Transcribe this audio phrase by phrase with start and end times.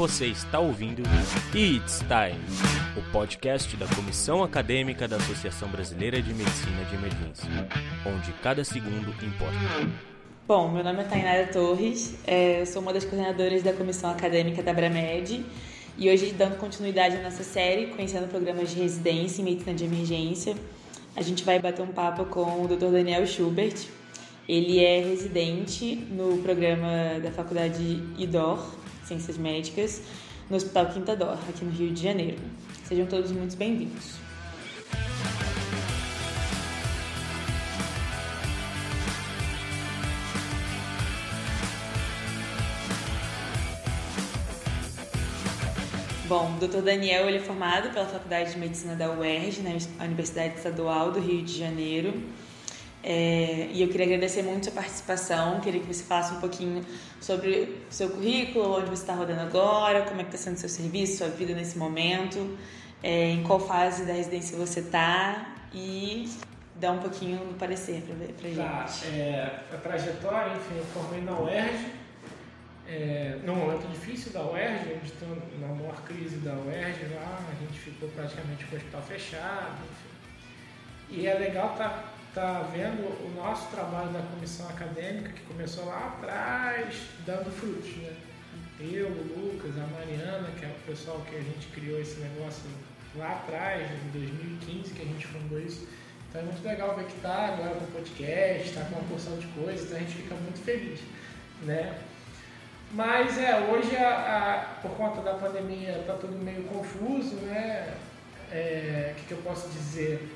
[0.00, 1.02] Você está ouvindo
[1.54, 2.40] It's Time,
[2.96, 7.68] o podcast da Comissão Acadêmica da Associação Brasileira de Medicina de Emergência,
[8.06, 9.58] onde cada segundo importa.
[10.48, 14.62] Bom, meu nome é Tainara Torres, é, eu sou uma das coordenadoras da Comissão Acadêmica
[14.62, 15.44] da Bramed
[15.98, 20.56] e hoje, dando continuidade à nossa série, conhecendo programas de residência em medicina de emergência,
[21.14, 22.86] a gente vai bater um papo com o Dr.
[22.86, 23.76] Daniel Schubert.
[24.48, 28.79] Ele é residente no programa da Faculdade IDOR,
[29.10, 30.02] Ciências Médicas,
[30.48, 32.38] no Hospital Quinta Dor, aqui no Rio de Janeiro.
[32.84, 34.14] Sejam todos muito bem-vindos.
[46.28, 46.82] Bom, o Dr.
[46.82, 49.62] Daniel ele é formado pela Faculdade de Medicina da UERJ,
[49.98, 52.14] na Universidade Estadual do Rio de Janeiro.
[53.02, 56.84] É, e eu queria agradecer muito a participação, queria que você falasse um pouquinho
[57.18, 60.60] sobre o seu currículo, onde você está rodando agora, como é que está sendo o
[60.60, 62.58] seu serviço, sua vida nesse momento,
[63.02, 66.30] é, em qual fase da residência você está e
[66.76, 68.56] dar um pouquinho do parecer para a gente.
[68.56, 71.86] Tá, é, a trajetória, enfim, eu formei na UERJ,
[72.86, 75.26] é, num momento difícil da UERJ, a gente está
[75.58, 81.20] na maior crise da UERJ lá, a gente ficou praticamente com o hospital fechado, enfim.
[81.20, 85.84] E é legal estar tá está vendo o nosso trabalho da comissão acadêmica, que começou
[85.86, 86.94] lá atrás,
[87.26, 87.96] dando frutos.
[87.96, 88.14] Né?
[88.78, 92.70] Eu, o Lucas, a Mariana, que é o pessoal que a gente criou esse negócio
[93.16, 95.88] lá atrás, em 2015, que a gente fundou isso.
[96.28, 99.46] Então é muito legal ver que está agora com podcast, está com uma porção de
[99.48, 101.00] coisas, então a gente fica muito feliz.
[101.62, 101.98] Né?
[102.92, 107.94] Mas é, hoje, a, a, por conta da pandemia, está tudo meio confuso, né?
[108.52, 110.28] É, o que, que eu posso dizer?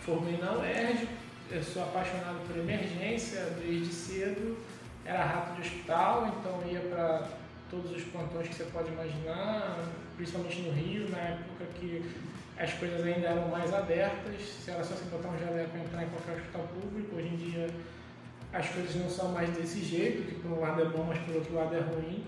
[0.00, 1.06] Formei na UERJ,
[1.52, 4.56] eu sou apaixonado por emergência desde cedo.
[5.04, 7.28] Era rato de hospital, então ia para
[7.70, 9.78] todos os plantões que você pode imaginar,
[10.16, 12.02] principalmente no Rio, na época que
[12.56, 16.02] as coisas ainda eram mais abertas, se era só você botar um jaleco para entrar
[16.04, 17.16] em qualquer hospital público.
[17.16, 17.66] Hoje em dia
[18.52, 21.34] as coisas não são mais desse jeito, que por um lado é bom, mas por
[21.36, 22.24] outro lado é ruim,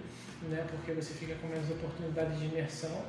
[0.49, 0.67] né?
[0.71, 3.03] porque você fica com menos oportunidade de imersão.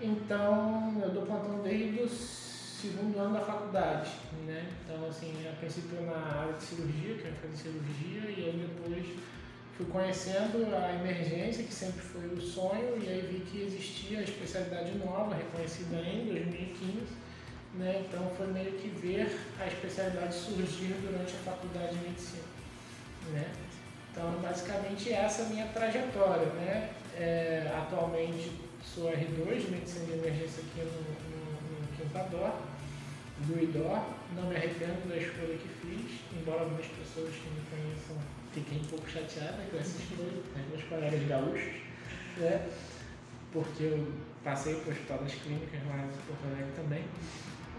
[0.00, 2.49] Então eu dou plantão desde os
[2.80, 4.10] segundo ano da faculdade,
[4.46, 4.66] né?
[4.82, 9.06] Então, assim, a princípio na área de cirurgia, que eu fazer cirurgia, e aí depois
[9.76, 14.22] fui conhecendo a emergência, que sempre foi o sonho, e aí vi que existia a
[14.22, 16.92] especialidade nova, reconhecida em 2015,
[17.74, 18.02] né?
[18.08, 22.44] Então foi meio que ver a especialidade surgir durante a faculdade de medicina,
[23.32, 23.52] né?
[24.10, 26.90] Então, basicamente, essa é a minha trajetória, né?
[27.14, 28.52] É, atualmente
[28.82, 31.29] sou R2 de Medicina de Emergência aqui no,
[32.20, 32.52] no Quintador,
[33.46, 34.02] do IDOR,
[34.36, 38.16] não me arrependo da escolha que fiz, embora algumas pessoas que me conheçam
[38.52, 41.72] fiquem um pouco chateadas com essa escolha, as meus colegas gaúchos,
[42.36, 42.68] né?
[43.52, 44.12] porque eu
[44.44, 47.04] passei por hospital das clínicas lá em Porto Alegre também,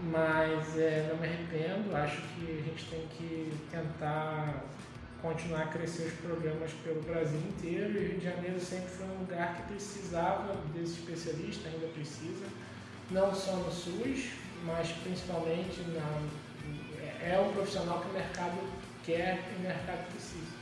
[0.03, 4.63] mas é, não me arrependo, acho que a gente tem que tentar
[5.21, 7.91] continuar a crescer os programas pelo Brasil inteiro.
[7.91, 12.45] E o Rio de Janeiro sempre foi um lugar que precisava desse especialista, ainda precisa,
[13.11, 14.31] não só no SUS,
[14.65, 16.21] mas principalmente na,
[17.21, 18.57] é um profissional que o mercado
[19.03, 20.61] quer e o mercado precisa.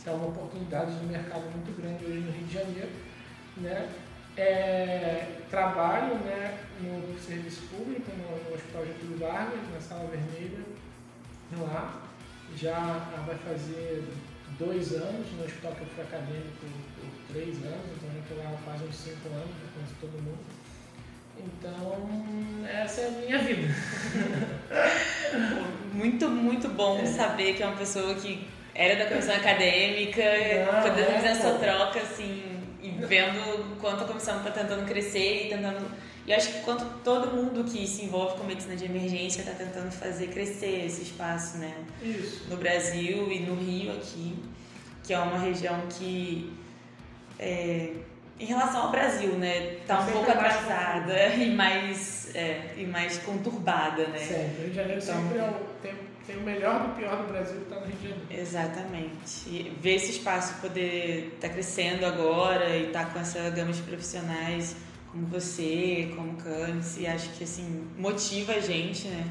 [0.00, 2.90] Então, é uma oportunidade de mercado muito grande hoje no Rio de Janeiro.
[3.56, 3.92] Né?
[4.36, 10.64] É, trabalho né, no serviço público, no, no Hospital Getúlio Vargas, na Sala Vermelha,
[11.58, 12.02] lá.
[12.56, 12.78] Já
[13.26, 14.04] vai fazer
[14.58, 16.66] dois anos, no hospital que eu fui acadêmico
[16.96, 20.59] por três anos, então eu estou lá faz uns cinco anos, eu conheço todo mundo.
[21.44, 23.68] Então, essa é a minha vida.
[25.92, 27.06] muito, muito bom é.
[27.06, 30.22] saber que é uma pessoa que era da comissão acadêmica,
[30.72, 32.42] Não, podendo é, fazer essa troca, assim,
[32.82, 35.90] e vendo quanto a comissão está tentando crescer e tentando.
[36.26, 39.90] E acho que quanto todo mundo que se envolve com medicina de emergência está tentando
[39.90, 41.74] fazer crescer esse espaço, né?
[42.02, 42.48] Isso.
[42.48, 44.36] No Brasil e no Rio aqui,
[45.02, 46.52] que é uma região que.
[47.38, 47.94] É,
[48.40, 49.76] em relação ao Brasil, né?
[49.86, 54.18] Tá um pouco atrasada e mais, é, e mais conturbada, né?
[54.18, 54.40] Sempre.
[54.40, 55.94] O Rio de Janeiro então, sempre é o, tem,
[56.26, 58.26] tem o melhor do pior do Brasil que está no Rio de Janeiro.
[58.30, 59.46] Exatamente.
[59.46, 63.72] E ver esse espaço poder estar tá crescendo agora e estar tá com essa gama
[63.72, 64.74] de profissionais
[65.12, 69.28] como você, como Canice, acho que assim, motiva a gente, né?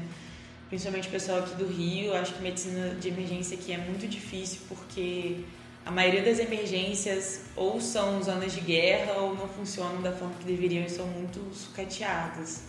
[0.68, 4.60] Principalmente o pessoal aqui do Rio, acho que medicina de emergência aqui é muito difícil
[4.68, 5.38] porque
[5.84, 10.44] a maioria das emergências ou são zonas de guerra ou não funcionam da forma que
[10.44, 12.64] deveriam e são muito sucateadas.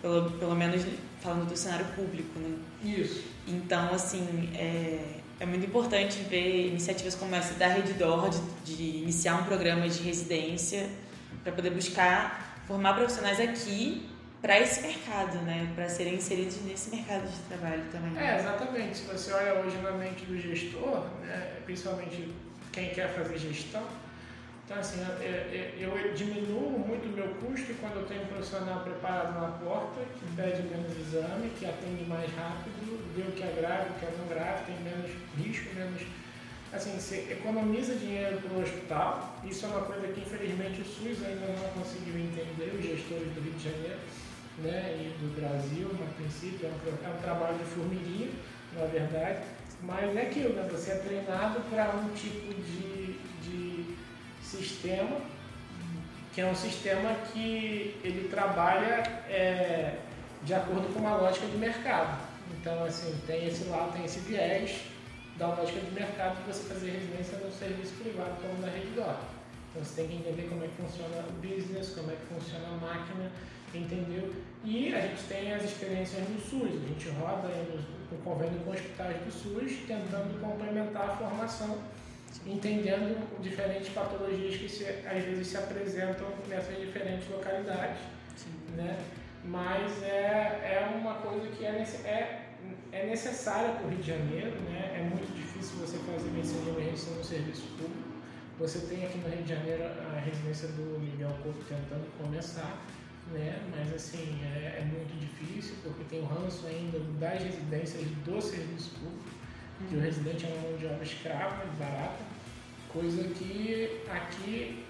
[0.00, 0.84] Pelo, pelo menos
[1.20, 2.56] falando do cenário público, né?
[2.84, 3.24] Isso.
[3.48, 5.00] Então, assim, é,
[5.40, 10.02] é muito importante ver iniciativas como essa da Reddor de, de iniciar um programa de
[10.02, 10.88] residência
[11.42, 14.08] para poder buscar formar profissionais aqui
[14.42, 15.72] para esse mercado, né?
[15.74, 18.16] Para serem inseridos nesse mercado de trabalho também.
[18.22, 18.98] É, exatamente.
[18.98, 22.28] Se você olha hoje na mente do gestor, né, principalmente
[22.76, 23.88] quem quer fazer gestão,
[24.66, 24.98] então, assim,
[25.78, 30.00] eu, eu, diminuo muito o meu custo quando eu tenho um profissional preparado na porta,
[30.18, 34.04] que pede menos exame, que atende mais rápido, vê o que é grave, o que
[34.04, 35.08] é não grave, tem menos
[35.38, 36.02] risco, menos.
[36.72, 39.38] Assim, você economiza dinheiro para o hospital.
[39.44, 43.40] Isso é uma coisa que, infelizmente, o SUS ainda não conseguiu entender, os gestores do
[43.40, 44.00] Rio de Janeiro
[44.58, 46.66] né, e do Brasil, a princípio.
[46.66, 48.30] É um, é um trabalho de formiguinha,
[48.74, 49.46] na verdade.
[49.82, 50.68] Mas é aquilo, né?
[50.70, 52.96] Você é treinado para um tipo de
[54.46, 55.18] sistema,
[56.32, 59.98] que é um sistema que ele trabalha é,
[60.42, 62.20] de acordo com uma lógica de mercado.
[62.58, 64.82] Então, assim, tem esse lado, tem esse viés
[65.36, 69.35] da lógica de mercado de você fazer residência no serviço privado como na rede DOC.
[69.76, 72.66] Então, você tem que entender como é que funciona o business, como é que funciona
[72.66, 73.30] a máquina,
[73.74, 74.32] entendeu?
[74.64, 77.48] E a gente tem as experiências no SUS, a gente roda
[78.10, 81.78] no convênio com hospitais do SUS, tentando complementar a formação
[82.46, 88.00] entendendo diferentes patologias que se, às vezes se apresentam nessas diferentes localidades.
[88.76, 88.98] Né?
[89.44, 92.46] Mas é, é uma coisa que é, é,
[92.92, 94.96] é necessária para o Rio de Janeiro, né?
[94.96, 98.05] é muito difícil você fazer medicina de emergência no serviço público.
[98.58, 102.82] Você tem aqui no Rio de Janeiro a residência do Miguel Couto tentando começar,
[103.30, 103.60] né?
[103.70, 108.92] mas assim, é, é muito difícil porque tem o ranço ainda das residências do serviço
[108.92, 109.28] público,
[109.90, 112.24] que o residente é uma mão de obra escrava, barata,
[112.90, 114.82] Coisa que aqui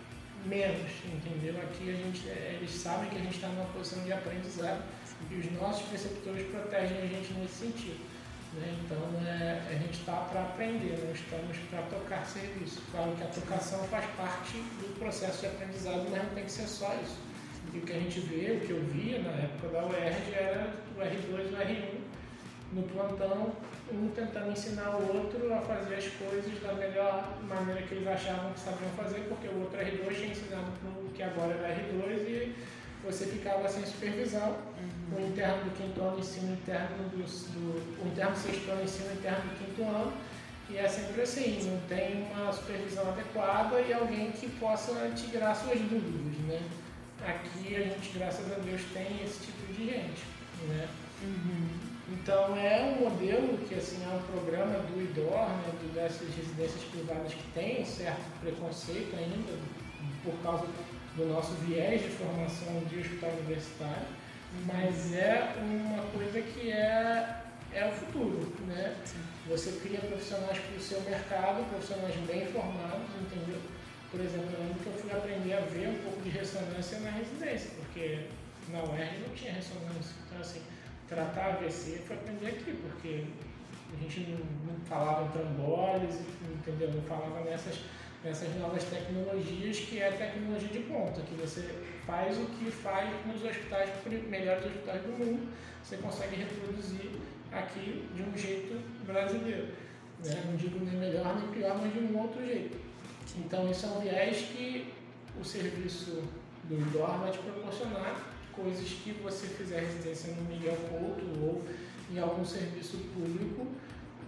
[0.45, 1.61] menos, entendeu?
[1.61, 4.85] Aqui a gente, eles sabem que a gente está numa posição de aprendizado
[5.29, 7.99] e os nossos preceptores protegem a gente nesse sentido.
[8.56, 8.75] Né?
[8.85, 12.82] Então é, a gente está para aprender, não estamos para tocar serviço.
[12.91, 16.67] Claro que a tocação faz parte do processo de aprendizado, mas não tem que ser
[16.67, 17.19] só isso.
[17.75, 20.73] E o que a gente vê, o que eu via na época da UERJ era
[20.97, 22.06] o R2 e o R1
[22.73, 23.53] no plantão,
[23.93, 28.53] um tentando ensinar o outro a fazer as coisas da melhor maneira que eles achavam
[28.53, 32.29] que sabiam fazer, porque o outro R2 tinha ensinado para o que agora era R2
[32.29, 32.55] e
[33.06, 34.56] você ficava sem supervisão.
[35.11, 35.17] Uhum.
[35.17, 38.82] O interno do quinto ano ensina o interno do, do o interno do sexto ano
[38.82, 40.12] ensina o interno do quinto ano.
[40.69, 45.79] E é sempre assim, não tem uma supervisão adequada e alguém que possa tirar suas
[45.79, 46.61] dúvidas, né?
[47.25, 50.25] Aqui a gente, graças a Deus, tem esse tipo de gente,
[50.69, 50.88] né?
[51.23, 51.69] Uhum.
[52.08, 57.32] Então é um modelo que assim é um programa do IDOR, né, dessas residências privadas
[57.32, 59.58] que tem um certo preconceito ainda
[60.23, 60.67] por causa
[61.17, 64.07] do nosso viés de formação de hospital universitário,
[64.67, 67.43] mas é uma coisa que é,
[67.73, 68.97] é o futuro, né?
[69.49, 73.61] Você cria profissionais para o seu mercado, profissionais bem formados, entendeu?
[74.11, 77.11] Por exemplo, eu lembro que eu fui aprender a ver um pouco de ressonância na
[77.11, 78.27] residência, porque
[78.71, 80.15] na UERJ não tinha ressonância.
[80.27, 80.61] Então, assim,
[81.09, 83.25] tratar AVC foi aprender aqui, porque
[83.93, 86.93] a gente não, não falava em trambólise, entendeu?
[86.93, 87.81] Não falava nessas,
[88.26, 91.62] nessas novas tecnologias que é a tecnologia de ponta, que você
[92.05, 93.88] faz o que faz nos hospitais,
[94.28, 95.49] melhores hospitais do mundo,
[95.82, 97.12] você consegue reproduzir
[97.52, 99.69] aqui de um jeito brasileiro.
[100.25, 100.43] Né?
[100.44, 102.76] Não digo nem melhor nem pior, mas de um outro jeito.
[103.37, 104.93] Então isso é um viés que
[105.40, 106.25] o serviço
[106.64, 108.20] do IDOR vai te proporcionar
[108.53, 111.62] coisas que você fizer residência no Miguel Couto ou
[112.10, 113.67] em algum serviço público,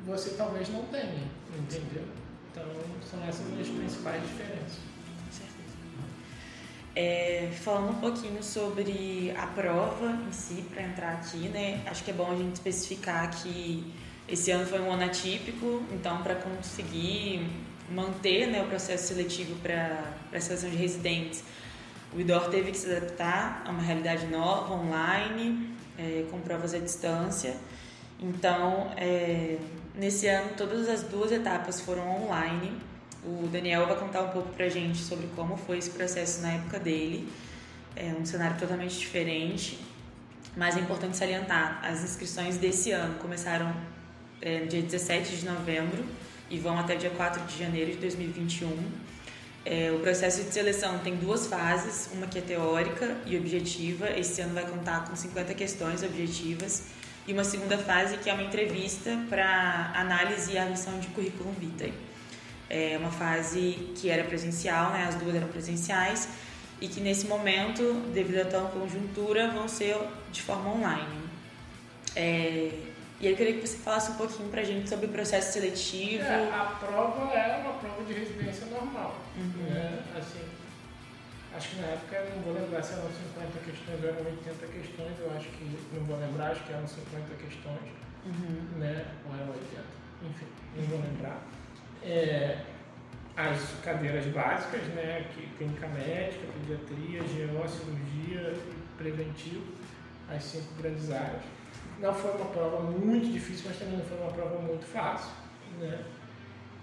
[0.06, 1.26] você talvez não tenha,
[1.58, 2.04] entendeu?
[2.50, 2.64] Então,
[3.08, 4.88] são essas as principais diferenças.
[6.96, 11.80] É, falando um pouquinho sobre a prova em si, para entrar aqui, né?
[11.86, 13.92] Acho que é bom a gente especificar que
[14.28, 17.48] esse ano foi um ano atípico, então, para conseguir
[17.90, 21.42] manter né, o processo seletivo para a seleção de residentes,
[22.12, 26.78] o IDOR teve que se adaptar a uma realidade nova, online, é, com provas à
[26.78, 27.56] distância.
[28.18, 29.58] Então, é,
[29.98, 32.72] nesse ano, todas as duas etapas foram online.
[33.24, 36.78] O Daniel vai contar um pouco pra gente sobre como foi esse processo na época
[36.78, 37.28] dele.
[37.96, 39.78] É um cenário totalmente diferente,
[40.56, 43.74] mas é importante salientar: as inscrições desse ano começaram
[44.40, 46.04] é, dia 17 de novembro
[46.48, 49.08] e vão até dia 4 de janeiro de 2021.
[49.64, 54.08] É, o processo de seleção tem duas fases, uma que é teórica e objetiva.
[54.10, 56.84] Esse ano vai contar com 50 questões objetivas.
[57.28, 61.92] E uma segunda fase que é uma entrevista para análise e admissão de currículo vitae.
[62.70, 65.04] É uma fase que era presencial, né?
[65.06, 66.26] as duas eram presenciais,
[66.80, 67.82] e que nesse momento,
[68.14, 69.98] devido a tal conjuntura, vão ser
[70.32, 71.28] de forma online.
[72.16, 72.70] É,
[73.20, 76.22] E eu queria que você falasse um pouquinho pra gente sobre o processo seletivo.
[76.22, 79.18] É, a prova é uma prova de residência normal.
[79.36, 79.64] Uhum.
[79.64, 79.98] Né?
[80.16, 80.40] Assim,
[81.54, 85.18] acho que na época, não vou lembrar se eram 50 questões ou eram 80 questões,
[85.18, 87.92] eu acho que, não vou lembrar, acho que eram 50 questões,
[88.26, 88.78] uhum.
[88.78, 89.06] né?
[89.26, 89.82] ou eram 80,
[90.28, 91.42] enfim, não vou lembrar.
[92.02, 92.64] É,
[93.38, 98.54] as cadeiras básicas, né, que clínica médica, pediatria, GO, cirurgia
[98.96, 99.62] preventivo,
[100.28, 101.42] as cinco grandes áreas.
[102.00, 105.30] Não foi uma prova muito difícil, mas também não foi uma prova muito fácil,
[105.78, 106.04] né?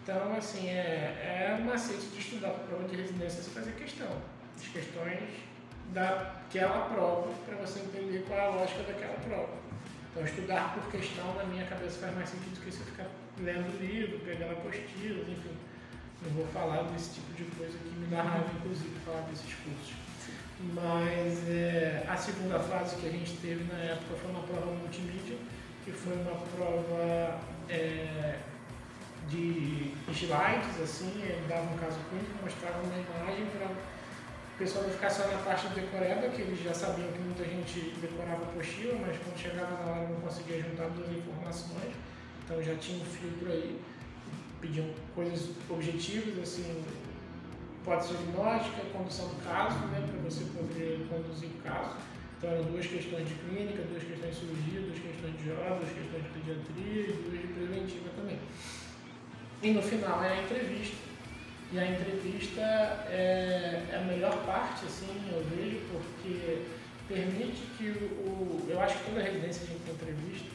[0.01, 4.07] Então, assim, é, é macete de estudar para prova de residência se fazer questão.
[4.57, 5.29] As questões
[5.93, 9.53] daquela prova, para você entender qual é a lógica daquela prova.
[10.11, 13.07] Então, estudar por questão, na minha cabeça, faz mais sentido do que você ficar
[13.39, 15.55] lendo livro, pegando apostilas, enfim
[16.25, 19.93] não vou falar desse tipo de coisa que me dá raiva, inclusive, falar desses cursos.
[20.73, 25.37] Mas é, a segunda fase que a gente teve na época foi uma prova multimídia,
[25.83, 28.39] que foi uma prova é,
[29.29, 33.69] de slides, assim, ele dava um caso clínico, mostrava uma imagem para
[34.55, 37.43] o pessoal não ficar só na parte de decoreba, que eles já sabiam que muita
[37.43, 41.93] gente decorava apostila, mas quando chegava na hora não conseguia juntar duas informações,
[42.43, 43.81] então já tinha um filtro aí
[44.61, 46.83] pediam coisas objetivas, assim,
[47.81, 51.97] hipótese diagnóstica, condução do caso, né, para você poder conduzir o caso.
[52.37, 55.91] Então eram duas questões de clínica, duas questões de cirurgia, duas questões de obra, duas
[55.91, 58.39] questões de pediatria e duas de preventiva também.
[59.61, 61.14] E no final é a entrevista.
[61.71, 66.61] E a entrevista é, é a melhor parte, assim, eu vejo, porque
[67.07, 68.65] permite que o.
[68.69, 70.47] Eu acho que toda residência a gente tem entrevista.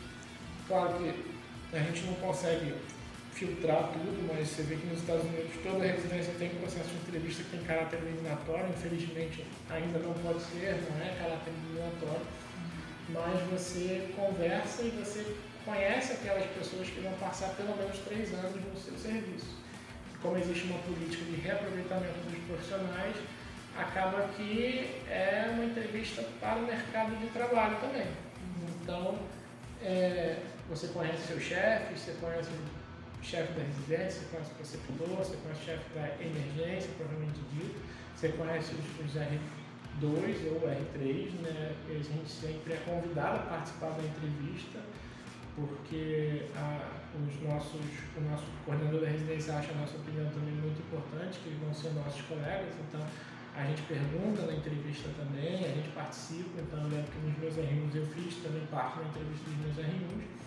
[0.68, 2.74] Claro que a gente não consegue
[3.32, 7.42] filtrar tudo, mas você vê que nos Estados Unidos toda residência tem processo de entrevista
[7.44, 12.26] que tem caráter eliminatório, infelizmente ainda não pode ser, não é caráter eliminatório,
[13.08, 18.56] mas você conversa e você conhece aquelas pessoas que vão passar pelo menos três anos
[18.56, 19.59] no seu serviço.
[20.22, 23.16] Como existe uma política de reaproveitamento dos profissionais,
[23.76, 28.06] acaba que é uma entrevista para o mercado de trabalho também.
[28.82, 29.18] Então,
[29.82, 30.36] é,
[30.68, 32.50] você conhece seus chefes, você conhece
[33.22, 37.80] chefe da residência, você conhece o preceptor, você conhece o chefe da emergência, provavelmente dito,
[38.16, 41.74] você conhece os, os R2 ou R3, né?
[41.88, 44.78] A gente sempre é convidado a participar da entrevista,
[45.66, 47.80] porque a, os nossos,
[48.16, 51.74] o nosso coordenador da residência acha a nossa opinião também muito importante, que eles vão
[51.74, 53.00] ser nossos colegas, então
[53.56, 57.54] a gente pergunta na entrevista também, a gente participa, então eu lembro que nos meus
[57.56, 60.40] R1s eu fiz também parte da entrevista dos meus R1s,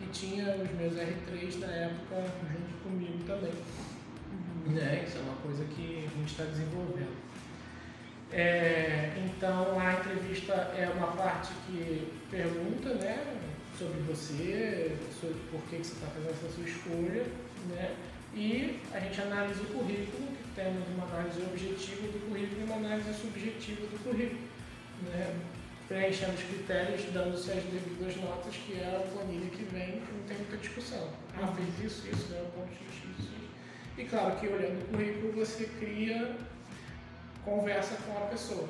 [0.00, 3.52] e tinha os meus R3 na época junto comigo também.
[4.32, 4.72] Uhum.
[4.74, 5.04] Né?
[5.06, 7.16] Isso é uma coisa que a gente está desenvolvendo.
[8.32, 13.24] É, então a entrevista é uma parte que pergunta né,
[13.78, 17.24] sobre você, sobre por que, você está fazendo essa sua escolha,
[17.68, 17.94] né?
[18.34, 22.76] e a gente analisa o currículo, que temos uma análise objetiva do currículo e uma
[22.76, 24.40] análise subjetiva do currículo.
[25.04, 25.34] Né?
[25.88, 30.36] preenchendo os critérios, dando-se as devidas notas, que é a planilha que vem, não tem
[30.36, 31.10] muita discussão.
[31.36, 33.30] Ah, fez isso, isso, ganhou ponto X, X, X.
[33.96, 36.36] E claro que olhando o currículo você cria
[37.44, 38.68] conversa com a pessoa.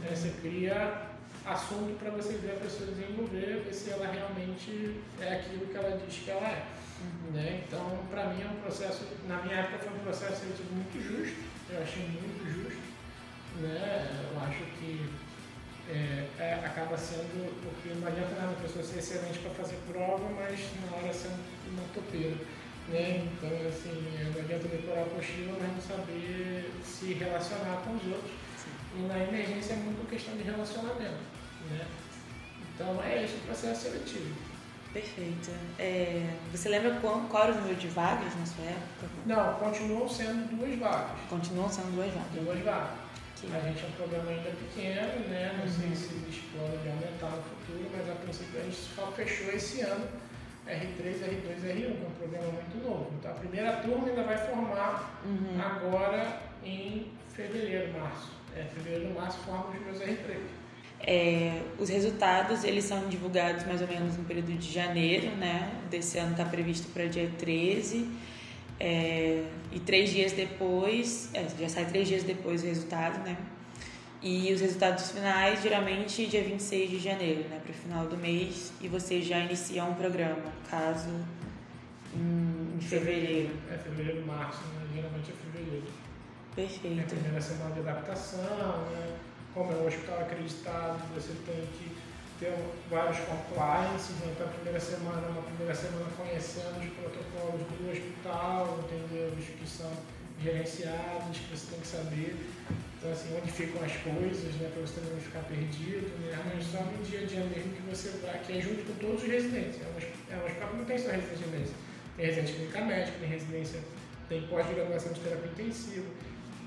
[0.00, 0.08] Né?
[0.10, 1.05] Você cria
[1.46, 5.96] assunto para você ver a pessoa desenvolver, ver se ela realmente é aquilo que ela
[5.96, 6.66] diz que ela é.
[7.00, 7.32] Uhum.
[7.32, 7.62] Né?
[7.66, 11.38] Então, para mim é um processo, na minha época foi um processo muito justo,
[11.70, 12.82] eu achei muito justo.
[13.60, 14.30] Né?
[14.32, 15.08] Eu acho que
[15.88, 20.28] é, é, acaba sendo, porque não adianta nada a pessoa ser excelente para fazer prova,
[20.34, 21.30] mas na hora ser
[21.70, 22.36] uma topeira.
[22.88, 23.28] Né?
[23.32, 23.94] Então, assim,
[24.34, 28.32] não adianta decorar a apostila, mas não saber se relacionar com os outros.
[28.56, 28.70] Sim.
[28.98, 31.35] E na emergência é muito questão de relacionamento.
[31.70, 31.86] Né?
[32.74, 34.34] Então, é esse o processo seletivo.
[34.92, 35.50] Perfeito.
[35.78, 39.06] É, você lembra qual, qual era o número de vagas na sua época?
[39.26, 41.18] Não, continuam sendo duas vagas.
[41.28, 42.32] Continuam sendo duas vagas.
[42.32, 43.06] Duas vagas.
[43.52, 45.54] A gente é um programa ainda pequeno, né?
[45.60, 49.12] Não sei se existe plano de aumentar no futuro, mas a princípio a gente só
[49.12, 50.08] fechou esse ano
[50.66, 53.12] R3, R2, R1, que é um programa muito novo.
[53.18, 55.60] Então a primeira turma ainda vai formar uhum.
[55.60, 58.32] agora em fevereiro, março.
[58.56, 60.38] É, fevereiro, março forma os meus R3.
[61.00, 65.72] É, os resultados eles são divulgados mais ou menos no período de janeiro, né?
[65.90, 68.08] Desse ano está previsto para dia 13.
[68.78, 73.36] É, e três dias depois, é, já sai três dias depois o resultado, né?
[74.22, 77.60] E os resultados finais, geralmente dia 26 de janeiro, né?
[77.62, 78.72] Para o final do mês.
[78.80, 81.10] E você já inicia um programa, caso
[82.14, 83.50] em, em fevereiro.
[83.70, 84.86] É fevereiro, março, né?
[84.94, 85.86] Geralmente é fevereiro.
[86.54, 86.98] Perfeito.
[86.98, 89.16] É a primeira semana de adaptação, né?
[89.56, 91.96] Como é um hospital acreditado, você tem que
[92.38, 92.52] ter
[92.90, 94.36] vários compliances, né?
[94.36, 99.32] então a primeira semana, uma primeira semana conhecendo os protocolos do hospital, entendeu?
[99.32, 99.90] Os que são
[100.42, 102.36] gerenciados, que você tem que saber.
[102.98, 106.84] Então, assim, onde ficam as coisas, né, para você não ficar perdido, né, mas só
[106.84, 109.80] no dia a dia mesmo que você vai, que é junto com todos os residentes.
[109.80, 111.72] É um, é hospital que não tem só residência de.
[112.16, 113.80] Tem residência clínica médica, tem residência,
[114.28, 116.04] tem pós-graduação de terapia intensiva,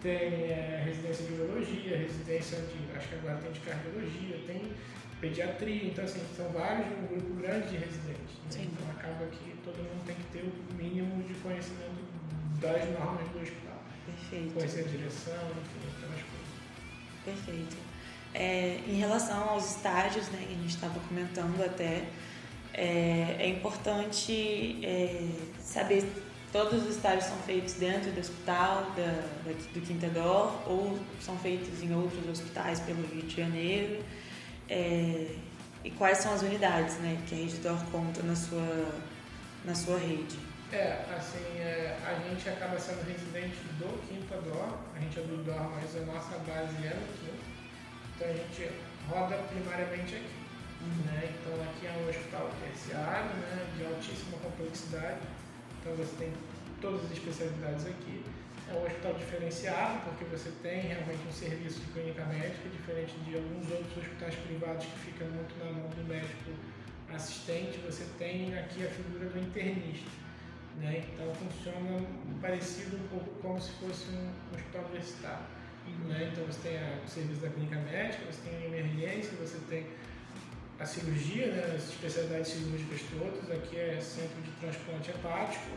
[0.02, 4.74] tem é, residência de urologia, residência de, acho que agora tem de cardiologia, tem
[5.20, 8.36] pediatria, então assim, são vários, um grupo grande de residentes.
[8.56, 8.68] Né?
[8.72, 12.10] Então acaba que todo mundo tem que ter o mínimo de conhecimento
[12.62, 13.84] das normas do hospital.
[14.06, 14.54] Perfeito.
[14.54, 16.50] Conhecer a direção, enfim, aquelas coisas.
[17.26, 17.78] Perfeito.
[18.34, 22.06] É, em relação aos estágios, né, que a gente estava comentando até,
[22.74, 25.28] é, é importante é,
[25.60, 26.04] saber
[26.52, 31.82] todos os estágios são feitos dentro do hospital da, do Quinta Dó ou são feitos
[31.84, 34.04] em outros hospitais pelo Rio de Janeiro
[34.70, 35.36] é,
[35.84, 38.92] e quais são as unidades né, que a Rede Dor conta na sua,
[39.66, 40.38] na sua rede.
[40.72, 45.44] É, assim, é, a gente acaba sendo residente do Quinta Dó, a gente é do
[45.44, 47.44] Dó, mas a nossa base é no Quinta,
[48.16, 48.72] então a gente
[49.10, 50.40] roda primariamente aqui.
[50.82, 51.12] Uhum.
[51.12, 51.34] Né?
[51.34, 55.20] Então aqui é um hospital terciário, né, de altíssima complexidade,
[55.80, 56.34] então você tem
[56.82, 58.24] todas as especialidades aqui.
[58.70, 63.36] É um hospital diferenciado, porque você tem realmente um serviço de clínica médica, diferente de
[63.36, 66.52] alguns outros hospitais privados que ficam muito na mão do médico
[67.14, 70.10] assistente, você tem aqui a figura do internista.
[70.78, 71.04] Né?
[71.12, 72.06] Então funciona
[72.42, 75.46] parecido um pouco como se fosse um, hospital universitário.
[76.08, 76.30] Né?
[76.32, 79.88] Então você tem o serviço da clínica médica, você tem a emergência, você tem
[80.80, 81.76] a cirurgia, né?
[81.76, 85.70] as especialidades cirúrgicas todas, aqui é centro de transplante hepático,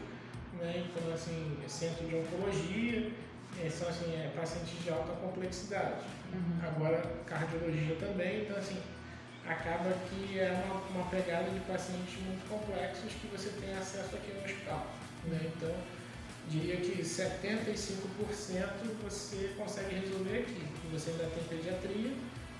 [0.60, 0.84] né?
[0.86, 3.10] então assim, é centro de oncologia,
[3.60, 6.04] é, são assim, é, pacientes de alta complexidade.
[6.32, 6.68] Uhum.
[6.68, 8.80] Agora cardiologia também, então assim,
[9.46, 14.32] acaba que é uma, uma pegada de pacientes muito complexos que você tem acesso aqui
[14.32, 14.86] no hospital.
[15.24, 15.50] Né?
[15.56, 15.74] Então,
[16.48, 17.74] diria que 75%
[19.02, 20.66] você consegue resolver aqui.
[20.92, 22.12] Você ainda tem pediatria,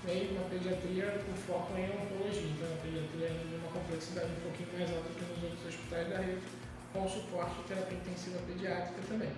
[0.07, 2.49] e uma pediatria com foco em oncologia.
[2.49, 6.17] Então, a pediatria tem uma complexidade um pouquinho mais alta que nos outros hospitais da
[6.17, 6.41] rede,
[6.91, 9.31] com suporte de terapia intensiva pediátrica também.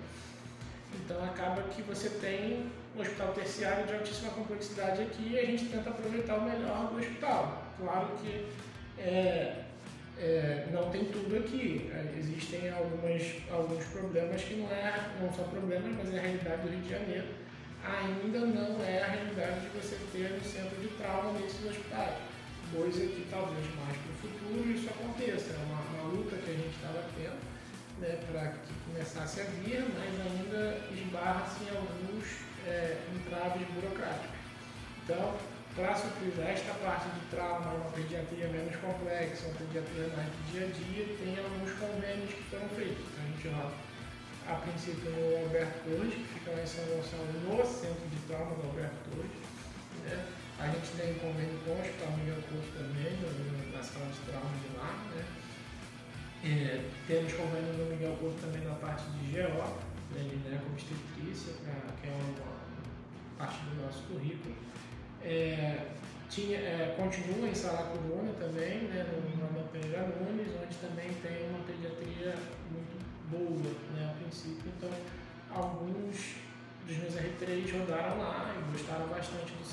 [1.04, 5.66] Então acaba que você tem um hospital terciário de altíssima complexidade aqui e a gente
[5.66, 7.64] tenta aproveitar o melhor do hospital.
[7.78, 8.46] Claro que
[8.98, 9.64] é,
[10.18, 11.90] é, não tem tudo aqui.
[12.18, 16.68] Existem algumas, alguns problemas que não, é, não são problemas, mas é a realidade do
[16.68, 17.26] Rio de Janeiro.
[17.86, 22.18] Ainda não é a realidade de você ter um centro de trauma nesses hospitais.
[22.74, 25.54] Coisa que talvez mais para o futuro isso aconteça.
[25.54, 27.38] É uma, uma luta que a gente estava tendo
[28.00, 32.26] né, para que começasse a vir, mas ainda esbarra-se em alguns
[32.66, 34.36] é, entraves burocráticos.
[35.04, 35.36] Então,
[35.76, 40.64] para suprir esta parte de trauma, uma pediatria menos complexa, uma pediatria mais do dia
[40.64, 43.04] a dia, tem alguns convênios que foram feitos.
[43.12, 43.85] Então, a gente roda,
[44.48, 48.54] a princípio, no Alberto Torres, que fica lá em São Gonçalo, no centro de trauma
[48.54, 49.38] do Alberto Torres.
[50.04, 50.26] Né?
[50.58, 53.12] A gente tem convênio com o Hospital Miguel Couto também,
[53.72, 54.90] na sala de trauma de lá.
[55.14, 55.24] Né?
[56.44, 59.66] É, temos convênio no Miguel Porto também na parte de GO,
[60.14, 61.54] né, né, como obstetrícia,
[62.00, 64.54] que é uma parte do nosso currículo.
[65.24, 65.86] É,
[66.30, 70.06] tinha, é, continua em Saracuruna também, né, no Manuel Pereira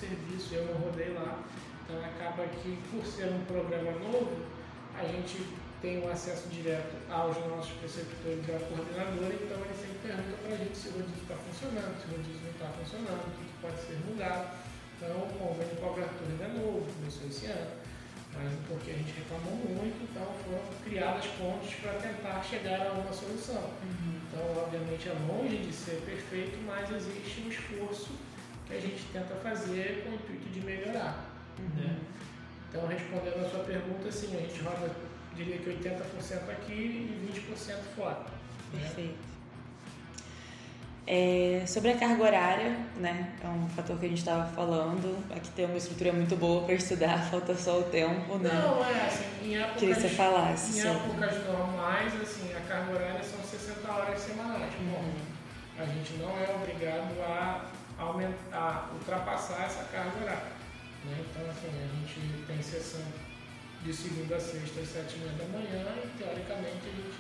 [0.04, 1.44] serviço, eu não rodei lá.
[1.84, 4.44] Então, acaba que, por ser um programa novo,
[5.00, 5.48] a gente
[5.82, 10.56] tem um acesso direto aos nossos preceptores e ao coordenador, então ele sempre pergunta para
[10.56, 13.46] a gente se o rodízio está funcionando, se o rodízio não está funcionando, o que
[13.60, 14.64] pode ser mudado.
[14.96, 17.72] Então, o convênio com a abertura ainda é novo, começou esse ano,
[18.32, 23.12] mas porque a gente reclamou muito, então foram criadas pontes para tentar chegar a uma
[23.12, 23.68] solução.
[23.84, 24.24] Uhum.
[24.24, 28.16] Então, obviamente, é longe de ser perfeito, mas existe um esforço
[28.68, 31.26] que a gente tenta fazer com o intuito de melhorar.
[31.60, 31.84] Uhum.
[31.84, 31.98] Né?
[32.70, 34.90] Então, respondendo a sua pergunta, sim, a gente roda
[35.36, 38.20] diria que 80% aqui e 20% fora.
[38.74, 38.82] Né?
[38.82, 39.34] Perfeito.
[41.06, 45.22] É, sobre a carga horária, né, é um fator que a gente estava falando.
[45.36, 48.50] Aqui tem uma estrutura muito boa para estudar, falta só o tempo, né?
[48.54, 50.80] Não, é assim, em épocas, Queria que você falasse.
[50.80, 50.98] Em sobre...
[50.98, 54.74] épocas normais, assim, a carga horária são 60 horas semanais.
[54.80, 54.92] Uhum.
[54.92, 55.12] Bom,
[55.78, 57.66] a gente não é obrigado a,
[58.10, 60.54] aumentar, ultrapassar essa carga horária.
[61.06, 61.26] Né?
[61.30, 63.04] Então, assim, a gente tem sessão
[63.84, 67.20] de segunda a sexta às sete e meia da manhã e teoricamente a gente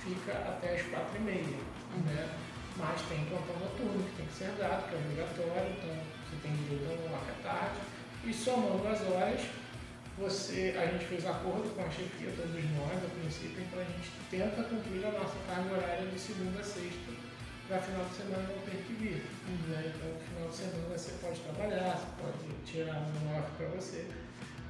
[0.00, 1.58] fica até as quatro e meia.
[2.04, 2.28] Né?
[2.76, 5.96] Mas tem plantão noturno que tem que ser dado, que é obrigatório, então
[6.28, 7.80] você tem direito a uma à tarde.
[8.24, 9.40] E somando as horas,
[10.18, 14.10] você, a gente fez acordo com a chefia, todos nós, a princípio, então a gente
[14.30, 17.12] tenta cumprir a nossa carga horária de segunda a sexta,
[17.68, 19.24] para final de semana não ter que vir.
[19.68, 19.92] Né?
[19.94, 24.06] Então, no final de semana você pode trabalhar, você pode tirar um off para você,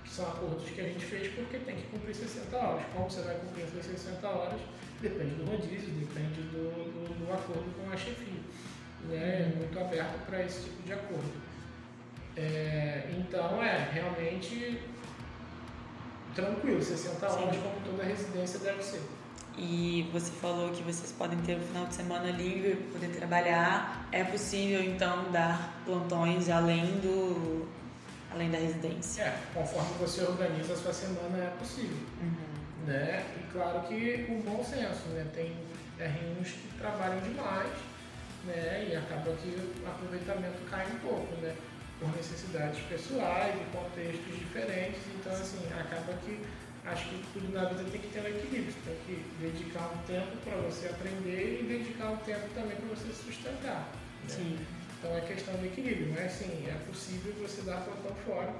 [0.05, 2.85] que são acordos que a gente fez porque tem que cumprir 60 horas.
[2.93, 4.61] Como você vai cumprir essas 60 horas?
[5.01, 8.41] Depende do rodízio, depende do, do, do acordo com a chefia.
[9.09, 9.53] Né?
[9.53, 11.33] É muito aberto para esse tipo de acordo.
[12.37, 14.81] É, então, é, realmente
[16.35, 17.63] tranquilo, 60 horas Sim.
[17.63, 19.03] como toda residência deve ser.
[19.57, 24.09] E você falou que vocês podem ter um final de semana livre, poder trabalhar.
[24.11, 27.67] É possível então dar plantões além do
[28.33, 29.23] além da residência?
[29.23, 31.97] É, conforme você organiza a sua semana é possível.
[32.21, 32.87] Uhum.
[32.87, 33.25] Né?
[33.39, 35.25] E claro que o bom senso, né?
[35.33, 35.57] Tem
[36.01, 37.73] R1s que trabalham demais,
[38.45, 38.89] né?
[38.91, 41.55] E acaba que o aproveitamento cai um pouco, né?
[41.99, 45.01] por necessidades pessoais e contextos diferentes.
[45.15, 46.41] Então, assim, acaba que
[46.87, 48.75] acho que tudo na vida tem que ter um equilíbrio.
[48.85, 53.09] Tem que dedicar um tempo para você aprender e dedicar um tempo também para você
[53.09, 53.89] se sustentar.
[54.23, 54.29] Né?
[54.29, 54.59] Sim.
[54.99, 58.55] Então é questão de equilíbrio, mas sim, é possível você dar plantão fora.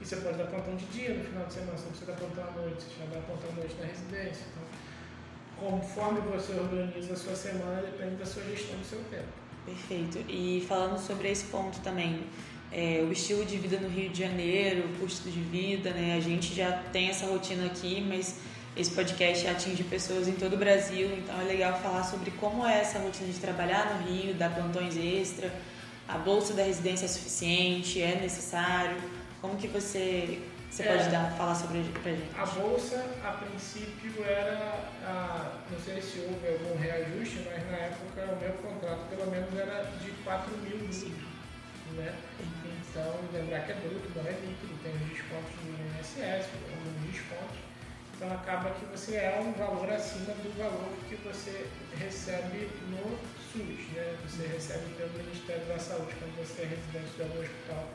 [0.00, 2.44] E você pode dar plantão de dia no final de semana, se você dá plantão
[2.44, 4.44] à noite, você já dá plantão à noite na residência.
[4.50, 9.28] Então, conforme você organiza a sua semana, depende da sua gestão do seu tempo.
[9.64, 10.18] Perfeito.
[10.28, 12.26] E falando sobre esse ponto também,
[12.74, 16.16] é, o estilo de vida no Rio de Janeiro, o custo de vida, né?
[16.16, 18.40] A gente já tem essa rotina aqui, mas
[18.76, 22.80] esse podcast atinge pessoas em todo o Brasil, então é legal falar sobre como é
[22.80, 25.54] essa rotina de trabalhar no Rio, dar plantões extra,
[26.08, 28.96] a bolsa da residência é suficiente, é necessário,
[29.40, 32.28] como que você, você é, pode dar, falar sobre pra gente?
[32.36, 38.32] A bolsa, a princípio, era, a, não sei se houve algum reajuste, mas na época
[38.32, 40.74] o meu contrato pelo menos era de 4 mil
[41.96, 42.14] né?
[42.94, 47.58] Então, lembrar que é bruto, não é líquido, tem os descontos do INSS, alguns descontos.
[48.14, 51.66] Então, acaba que você é um valor acima do valor que você
[51.98, 53.18] recebe no
[53.50, 54.16] SUS, né?
[54.22, 57.88] Você recebe pelo Ministério da Saúde, quando você é residente de algum hospital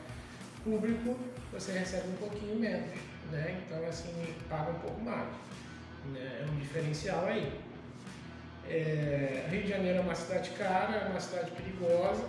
[0.64, 1.18] público,
[1.50, 2.98] você recebe um pouquinho menos,
[3.32, 3.58] né?
[3.64, 4.12] Então, assim,
[4.50, 5.28] paga um pouco mais.
[6.12, 6.42] Né?
[6.42, 7.58] É um diferencial aí.
[8.68, 12.22] É, Rio de Janeiro é uma cidade cara, é uma cidade perigosa,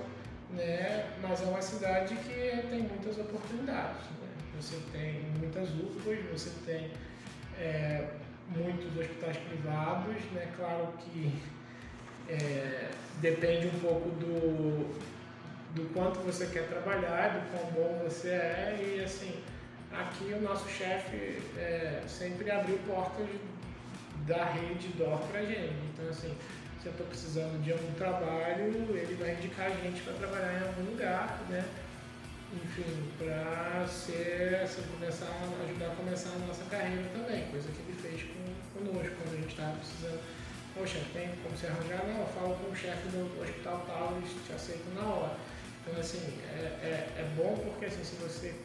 [0.54, 1.14] né?
[1.22, 4.04] mas é uma cidade que tem muitas oportunidades.
[4.20, 4.28] Né?
[4.60, 6.92] Você tem muitas UPAs, você tem
[7.58, 8.08] é,
[8.50, 10.52] muitos hospitais privados, né?
[10.58, 11.42] claro que
[12.30, 14.96] é, depende um pouco do,
[15.76, 19.42] do quanto você quer trabalhar, do quão bom você é e assim,
[19.92, 23.28] aqui o nosso chefe é, sempre abriu portas
[24.26, 25.76] da rede DOR pra gente.
[25.94, 26.34] Então assim,
[26.82, 30.68] se eu estou precisando de algum trabalho, ele vai indicar a gente para trabalhar em
[30.68, 31.64] algum lugar, né?
[32.54, 32.84] Enfim,
[33.18, 33.86] para
[34.92, 35.30] começar,
[35.64, 39.42] ajudar a começar a nossa carreira também, coisa que ele fez com, conosco, quando a
[39.42, 40.20] gente estava precisando.
[40.74, 42.04] Poxa, tem como se arranjar?
[42.08, 45.38] Não, eu falo com o chefe do hospital tal, eles te aceitam na hora.
[45.82, 48.56] Então, assim, é, é, é bom porque, assim, se você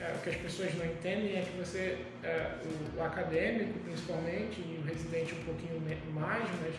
[0.00, 4.60] é, o que as pessoas não entendem é que você, é, o, o, acadêmico principalmente,
[4.60, 5.82] e o residente um pouquinho
[6.12, 6.74] mais, mas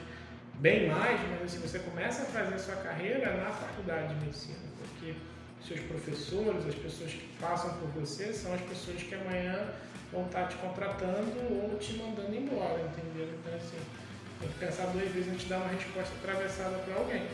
[0.59, 4.59] bem mais, mas assim, você começa a fazer a sua carreira na faculdade de medicina,
[4.77, 5.15] porque
[5.65, 9.73] seus professores, as pessoas que passam por você, são as pessoas que amanhã
[10.11, 13.29] vão estar te contratando ou te mandando embora, entendeu?
[13.39, 13.77] Então, assim,
[14.39, 17.27] tem que pensar duas vezes antes de dar uma resposta atravessada para alguém,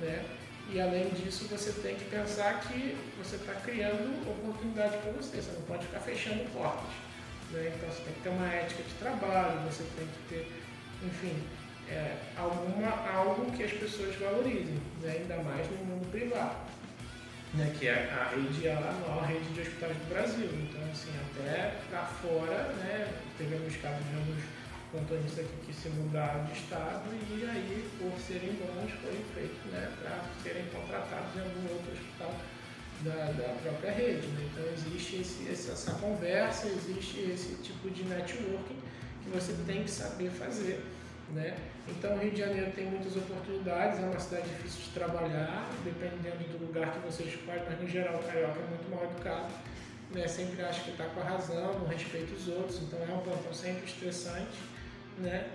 [0.00, 0.24] né?
[0.72, 5.52] E além disso, você tem que pensar que você está criando oportunidade para você, você
[5.52, 6.90] não pode ficar fechando portas.
[7.50, 7.72] Né?
[7.76, 10.50] Então você tem que ter uma ética de trabalho, você tem que ter,
[11.04, 11.36] enfim,
[11.88, 15.18] é, alguma, algo que as pessoas valorizem, né?
[15.20, 16.56] ainda mais no mundo privado,
[17.54, 17.74] né?
[17.78, 20.48] que é a rede é a maior rede de hospitais do Brasil.
[20.52, 23.12] Então, assim, até para fora, né?
[23.36, 24.42] tivemos casos de alguns
[24.90, 29.90] plantonistas aqui que se mudaram de estado e aí, por serem bons, foi feito né?
[30.00, 32.34] para serem contratados em algum outro hospital
[33.02, 34.26] da, da própria rede.
[34.28, 34.48] Né?
[34.52, 38.78] Então, existe esse, essa conversa, existe esse tipo de networking
[39.22, 40.84] que você tem que saber fazer
[41.34, 41.56] né?
[41.88, 46.44] Então, o Rio de Janeiro tem muitas oportunidades, é uma cidade difícil de trabalhar, dependendo
[46.56, 49.52] do lugar que você escolhe, mas no geral o carioca é muito mal educado,
[50.14, 50.26] né?
[50.28, 53.52] sempre acha que está com a razão, não respeita os outros, então é um plantão
[53.52, 54.58] sempre estressante.
[55.18, 55.46] Né?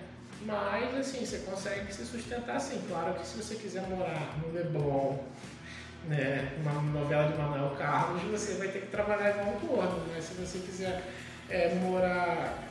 [0.46, 2.82] Mas, assim, você consegue se sustentar assim.
[2.88, 5.18] Claro que se você quiser morar no Leblon,
[6.08, 9.98] né, uma novela de Manuel Carlos, você vai ter que trabalhar igual um gordo.
[10.08, 10.22] Né?
[10.22, 11.04] Se você quiser
[11.50, 12.69] é, morar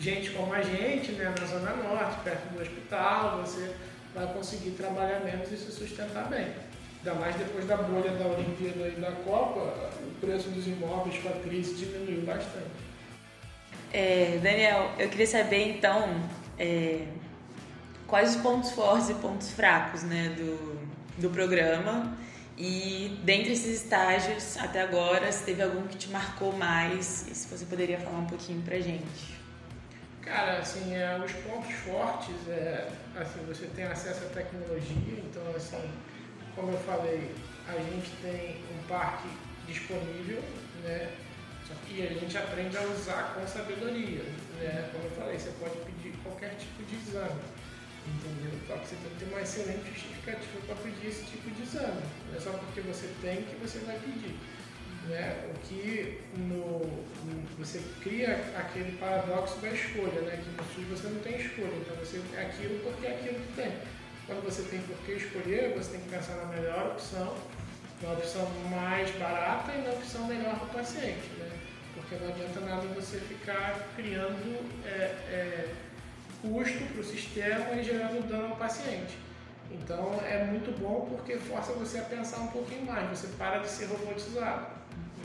[0.00, 3.74] gente como a gente, né, na Zona Norte, perto do hospital, você
[4.14, 6.48] vai conseguir trabalhar menos e se sustentar bem.
[6.98, 11.28] Ainda mais depois da bolha da Olimpíada e da Copa, o preço dos imóveis com
[11.28, 12.90] a crise diminuiu bastante.
[13.92, 16.22] É, Daniel, eu queria saber então
[16.58, 17.06] é,
[18.06, 20.78] quais os pontos fortes e pontos fracos né, do,
[21.18, 22.16] do programa
[22.56, 27.48] e dentre esses estágios até agora, se teve algum que te marcou mais e se
[27.48, 29.39] você poderia falar um pouquinho pra gente.
[30.22, 35.90] Cara, assim, é, os pontos fortes é assim, você tem acesso à tecnologia, então assim,
[36.54, 37.34] como eu falei,
[37.66, 39.28] a gente tem um parque
[39.66, 40.42] disponível,
[40.84, 41.16] né?
[41.88, 44.22] E a gente aprende a usar com sabedoria,
[44.60, 44.90] né?
[44.92, 47.40] Como eu falei, você pode pedir qualquer tipo de exame,
[48.06, 48.58] entendeu?
[48.66, 52.02] Só que você tem que ter uma excelente justificativa para pedir esse tipo de exame.
[52.28, 54.36] Não é só porque você tem que você vai pedir.
[55.08, 55.48] Né?
[55.48, 60.42] O que no, no, você cria aquele paradoxo da escolha, né?
[60.42, 63.52] que no SUS você não tem escolha, então você é aquilo porque é aquilo que
[63.56, 63.72] tem.
[64.26, 67.34] Quando você tem por que escolher, você tem que pensar na melhor opção,
[68.02, 71.28] na opção mais barata e na opção melhor para o paciente.
[71.38, 71.50] Né?
[71.94, 74.90] Porque não adianta nada você ficar criando é,
[75.32, 75.74] é,
[76.42, 79.18] custo para o sistema e gerando dano ao paciente.
[79.70, 83.68] Então é muito bom porque força você a pensar um pouquinho mais, você para de
[83.68, 84.79] ser robotizado.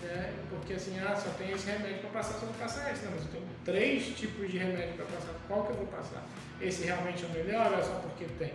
[0.06, 0.34] Né?
[0.50, 3.06] Porque assim, ah, só tem esse remédio para passar, só vou passar esse.
[3.06, 6.24] Não, mas eu tenho três tipos de remédio para passar, qual que eu vou passar?
[6.62, 8.54] Esse realmente é o melhor ou é só porque tem?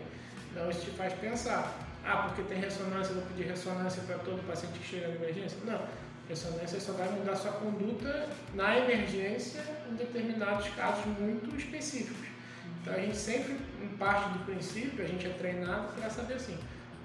[0.51, 1.77] Então isso te faz pensar.
[2.05, 5.59] Ah, porque tem ressonância, eu vou pedir ressonância para todo paciente que chega na emergência?
[5.65, 5.81] Não.
[6.29, 12.29] Ressonância só vai mudar sua conduta na emergência em determinados casos muito específicos.
[12.81, 16.57] Então a gente sempre, em parte do princípio, a gente é treinado para saber assim,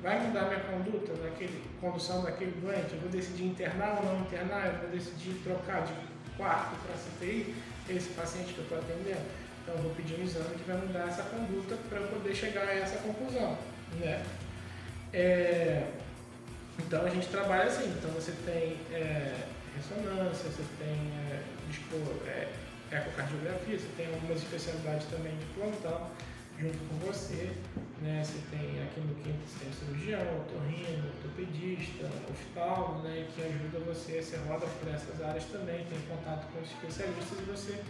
[0.01, 2.93] vai mudar minha conduta naquele condução daquele doente?
[2.93, 4.67] Eu vou decidir internar ou não internar?
[4.67, 5.93] Eu vou decidir trocar de
[6.37, 7.55] quarto para CTI
[7.89, 9.25] esse paciente que eu estou atendendo?
[9.63, 12.67] Então, eu vou pedir um exame que vai mudar essa conduta para eu poder chegar
[12.67, 13.57] a essa conclusão.
[13.99, 14.23] Né?
[15.11, 15.87] É,
[16.79, 17.87] então, a gente trabalha assim.
[17.97, 19.35] Então, você tem é,
[19.75, 21.41] ressonância, você tem é,
[22.27, 26.11] é, ecocardiografia, você tem algumas especialidades também de plantão
[26.59, 27.51] junto com você.
[28.01, 28.23] Né?
[28.23, 33.27] Você tem aqui no quinto você tem cirurgião, otorrino, ortopedista, oftalmo, né?
[33.33, 37.43] que ajuda você, você roda por essas áreas também, tem contato com os especialistas e
[37.43, 37.81] você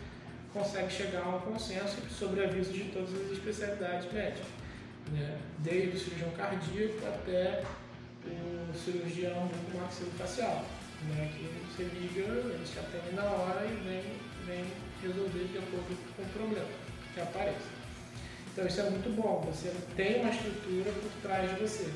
[0.54, 4.48] consegue chegar a um consenso sobre aviso de todas as especialidades médicas,
[5.12, 5.38] né?
[5.60, 7.64] desde o cirurgião cardíaco até
[8.26, 10.66] o cirurgião maxilofacial,
[11.10, 11.32] né?
[11.36, 14.04] que você liga, eles te atendem na hora e vem,
[14.46, 14.66] vem
[15.02, 16.70] resolver de acordo com o problema
[17.14, 17.85] que aparece.
[18.56, 21.92] Então isso é muito bom, você tem uma estrutura por trás de você.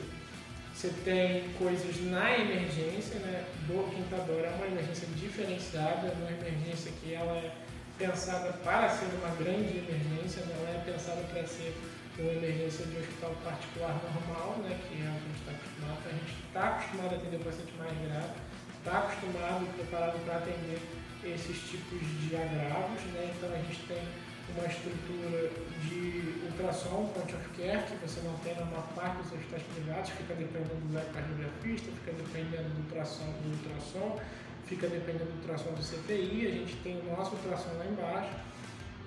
[0.75, 3.47] Você tem coisas na emergência, né?
[3.63, 7.49] Do Quintador é uma emergência diferenciada, é uma emergência que ela é
[7.97, 11.73] pensada para ser uma grande emergência, não é pensada para ser
[12.19, 15.51] uma emergência de um hospital particular normal, né, que é o que a gente está
[15.55, 15.99] acostumado.
[16.03, 18.35] A gente está acostumado a atender o paciente mais grave,
[18.83, 20.79] está acostumado e preparado para atender
[21.23, 24.03] esses tipos de agravos, né, então a gente tem
[24.57, 25.49] uma estrutura
[25.87, 30.09] de ultrassom, point of care, que você não tem na maior parte dos hospitais privados,
[30.11, 34.19] fica dependendo do cardiografista, fica dependendo do ultrassom, do ultrassom
[34.69, 38.29] fica dependendo do ultrassom do CTI, a gente tem o nosso ultrassom lá embaixo.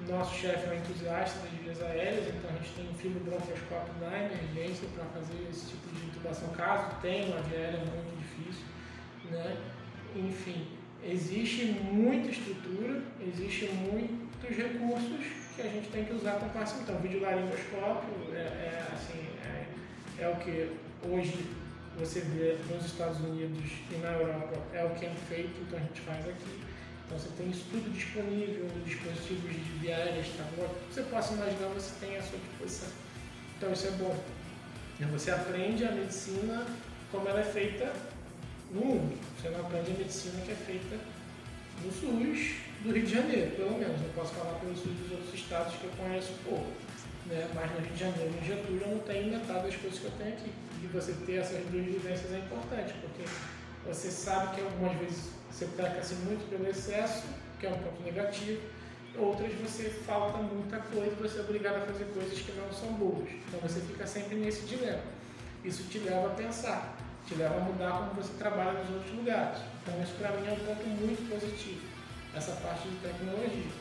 [0.08, 3.94] Nosso chefe é um entusiasta das vias aéreas, então a gente tem um fibro bronquioscópio
[4.00, 8.64] na emergência para fazer esse tipo de intubação, caso tenha uma via aérea muito difícil.
[9.30, 9.56] Né?
[10.16, 10.66] Enfim,
[11.04, 13.66] existe muita estrutura, existe
[14.42, 16.82] muitos recursos que a gente tem que usar o paciente.
[16.82, 20.72] Então, videolaringoscópio é, é, assim, é, é o que
[21.08, 21.46] hoje
[21.98, 25.82] você vê nos Estados Unidos e na Europa é o que é feito, então a
[25.82, 26.60] gente faz aqui.
[27.06, 30.74] Então você tem isso tudo disponível, dispositivos de viárias, tá bom?
[30.90, 32.88] Você possa imaginar, você tem à sua disposição.
[33.56, 34.16] Então isso é bom.
[35.12, 36.64] Você aprende a medicina
[37.10, 37.92] como ela é feita
[38.70, 39.18] no mundo.
[39.36, 40.96] Você não aprende a medicina que é feita
[41.84, 44.00] no SUS do Rio de Janeiro, pelo menos.
[44.00, 46.66] Não posso falar pelo SUS dos outros estados que eu conheço pouco.
[47.26, 47.48] Né?
[47.54, 50.12] Mas no Rio de Janeiro, em Getúlio, eu não tenho metade das coisas que eu
[50.18, 50.50] tenho aqui
[50.82, 53.22] de você ter essas duas vivências é importante, porque
[53.86, 57.24] você sabe que algumas vezes você peca-se muito pelo excesso,
[57.60, 58.60] que é um ponto negativo,
[59.16, 63.28] outras você falta muita coisa, você é obrigado a fazer coisas que não são boas.
[63.46, 65.02] Então você fica sempre nesse dilema.
[65.64, 69.58] Isso te leva a pensar, te leva a mudar como você trabalha nos outros lugares.
[69.82, 71.82] Então isso para mim é um ponto muito positivo,
[72.34, 73.72] essa parte de tecnologia.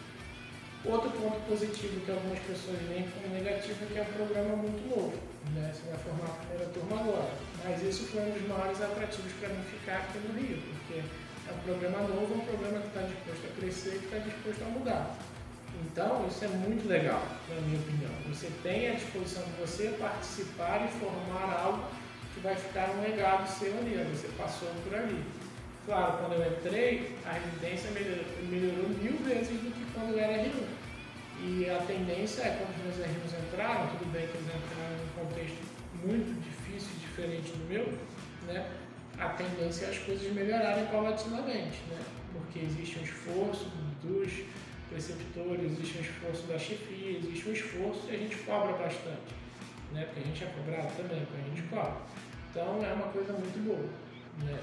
[0.83, 4.81] Outro ponto positivo que algumas pessoas veem como negativo é que é um programa muito
[4.89, 5.13] novo.
[5.53, 5.71] Né?
[5.73, 7.31] Você vai formar a primeira turma agora.
[7.63, 11.53] Mas isso foi um dos maiores atrativos para mim ficar aqui no Rio, porque é
[11.53, 14.69] um programa novo, é um programa que está disposto a crescer que está disposto a
[14.69, 15.17] mudar.
[15.85, 18.11] Então, isso é muito legal, na minha opinião.
[18.29, 21.83] Você tem à disposição de você participar e formar algo
[22.33, 25.23] que vai ficar um legado seu ali, você passou por ali.
[25.85, 30.81] Claro, quando eu entrei, a residência melhorou, melhorou mil vezes do que quando era R1.
[31.43, 35.25] E a tendência é quando os meus R1s entraram, tudo bem que eles entraram num
[35.25, 35.57] contexto
[36.03, 37.97] muito difícil diferente do meu,
[38.47, 38.69] né?
[39.17, 41.99] a tendência é as coisas melhorarem paulatinamente, né?
[42.33, 43.71] porque existe um esforço
[44.03, 44.31] dos
[44.89, 49.33] preceptores, existe um esforço da chefia, existe um esforço e a gente cobra bastante,
[49.93, 50.05] né?
[50.05, 52.01] porque a gente é cobrado também, porque a gente cobra.
[52.49, 53.89] Então é uma coisa muito boa.
[54.45, 54.59] Né?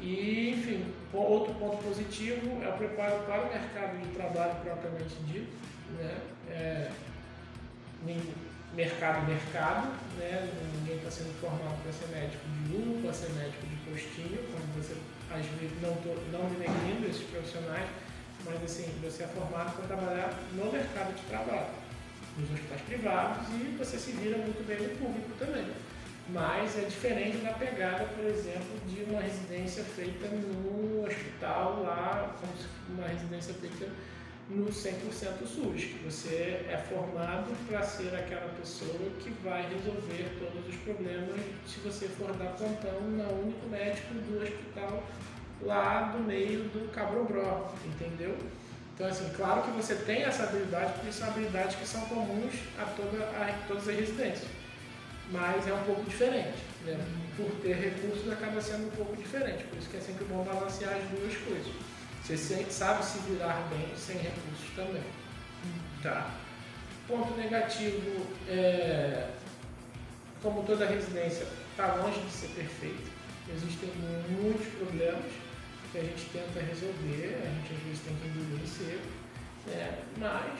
[0.00, 5.52] E, enfim, outro ponto positivo é o preparo para o mercado de trabalho propriamente dito.
[5.98, 6.16] Né?
[6.50, 6.90] É,
[8.74, 10.50] mercado, mercado, né?
[10.74, 14.64] ninguém está sendo formado para ser médico de lupa, para ser médico de postinho, como
[14.76, 14.96] você,
[15.30, 17.88] às vezes, não, tô, não denegrindo esses profissionais,
[18.44, 21.70] mas assim, você é formado para trabalhar no mercado de trabalho,
[22.38, 25.66] nos hospitais privados e você se vira muito bem no público também
[26.28, 32.34] mas é diferente da pegada, por exemplo, de uma residência feita no hospital lá,
[32.88, 33.88] uma residência feita
[34.48, 40.68] no 100% SUS, que você é formado para ser aquela pessoa que vai resolver todos
[40.68, 45.02] os problemas se você for dar plantão no único médico do hospital
[45.62, 48.36] lá do meio do Cabrobró, entendeu?
[48.94, 52.84] Então, assim, claro que você tem essa habilidade, porque são habilidades que são comuns a,
[52.84, 54.48] toda, a todas as residências
[55.30, 56.58] mas é um pouco diferente.
[56.84, 56.98] Né?
[57.36, 60.94] Por ter recursos acaba sendo um pouco diferente, por isso que é sempre bom balancear
[60.94, 61.72] as duas coisas.
[62.22, 62.36] Você
[62.70, 65.02] sabe se virar bem sem recursos também.
[66.02, 66.30] Tá.
[67.06, 69.28] Ponto negativo é,
[70.42, 73.10] como toda residência, está longe de ser perfeita.
[73.54, 73.90] Existem
[74.30, 75.24] muitos problemas
[75.94, 79.06] que a gente tenta resolver, a gente às vezes tem que seco,
[79.68, 80.02] né?
[80.18, 80.58] mas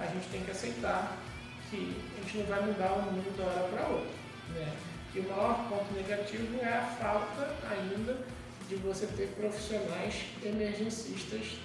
[0.00, 1.16] a gente tem que aceitar
[1.70, 4.10] que a gente não vai mudar o mundo da hora para outra.
[4.54, 4.76] Né?
[5.14, 8.18] E o maior ponto negativo é a falta ainda
[8.68, 11.58] de você ter profissionais emergencistas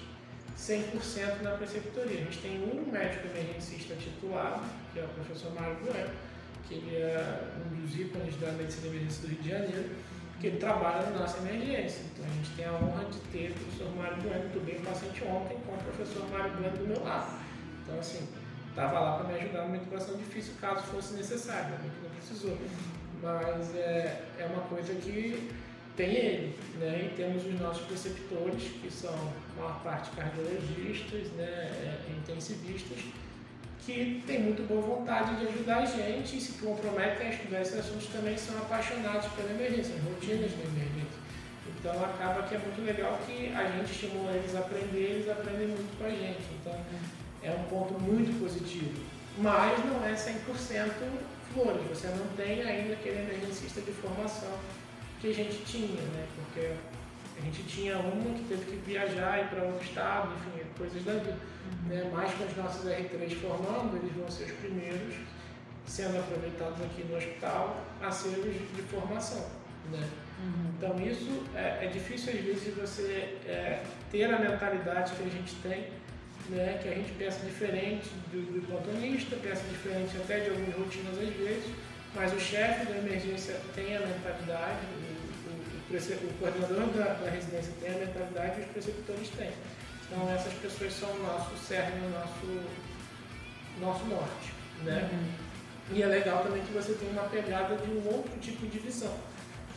[0.56, 2.20] 100% na preceptoria.
[2.20, 4.62] A gente tem um médico emergencista titulado,
[4.92, 6.10] que é o professor Mário Bueno,
[6.68, 9.90] que ele é um dos ícones da medicina emergência do Rio de Janeiro,
[10.42, 12.02] que ele trabalha na nossa emergência.
[12.12, 15.24] Então a gente tem a honra de ter o professor Mário Bueno, muito bem paciente
[15.24, 17.38] ontem com o professor Mário Bueno do meu lado.
[17.82, 18.26] Então assim,
[18.68, 22.58] estava lá para me ajudar numa situação difícil, caso fosse necessário, né, que não precisou.
[23.22, 25.48] Mas é, é uma coisa que
[25.96, 27.08] tem ele, né?
[27.12, 31.44] E temos os nossos preceptores, que são a maior parte cardiologistas, né?
[31.44, 32.98] É, intensivistas,
[33.84, 37.78] que têm muito boa vontade de ajudar a gente e se comprometem a estudar esses
[37.78, 41.22] assuntos também são apaixonados pela emergência, rotinas da emergência.
[41.66, 45.68] Então acaba que é muito legal que a gente estimula eles a aprender, eles aprendem
[45.68, 46.46] muito com a gente.
[46.60, 46.78] Então
[47.42, 49.02] é um ponto muito positivo.
[49.38, 50.92] Mas não é 100%
[51.52, 54.52] flores, você não tem ainda aquele emergencista de formação
[55.20, 56.26] que a gente tinha, né?
[56.36, 56.72] Porque
[57.38, 61.02] a gente tinha uma que teve que viajar e ir para outro estado, enfim, coisas
[61.04, 61.32] da vida.
[61.32, 61.88] Uhum.
[61.88, 62.10] Né?
[62.12, 65.14] Mas com os nossos R3 formando, eles vão ser os primeiros
[65.86, 68.30] sendo aproveitados aqui no hospital a ser
[68.74, 69.46] de formação.
[69.90, 70.08] Né?
[70.38, 70.72] Uhum.
[70.76, 75.54] Então isso é, é, difícil às vezes você é, ter a mentalidade que a gente
[75.56, 76.02] tem
[76.50, 81.18] né, que a gente pensa diferente do, do plantonista, pensa diferente até de algumas rotinas
[81.18, 81.72] às vezes,
[82.14, 84.80] mas o chefe da emergência tem a mentalidade,
[85.96, 89.52] o, coordenador da, da, residência tem a mentalidade e os preceptores têm.
[90.06, 92.62] Então essas pessoas são o nosso cerne, o nosso,
[93.78, 94.52] nosso norte.
[94.84, 95.08] Né?
[95.12, 95.96] Uhum.
[95.96, 99.14] E é legal também que você tem uma pegada de um outro tipo de visão.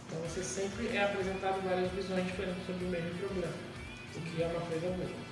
[0.08, 3.54] Então você sempre é apresentado várias visões diferentes sobre o mesmo problema,
[4.16, 5.26] o que é uma coisa boa.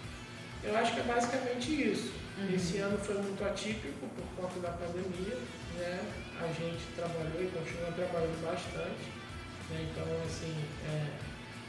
[0.64, 2.12] Eu acho que é basicamente isso.
[2.38, 2.56] Uhum.
[2.56, 5.38] Esse ano foi muito atípico por conta da pandemia,
[5.78, 6.00] né?
[6.42, 9.23] A gente trabalhou e continua trabalhando bastante.
[9.74, 9.90] Né?
[9.92, 10.54] Então, assim,
[10.86, 11.08] é,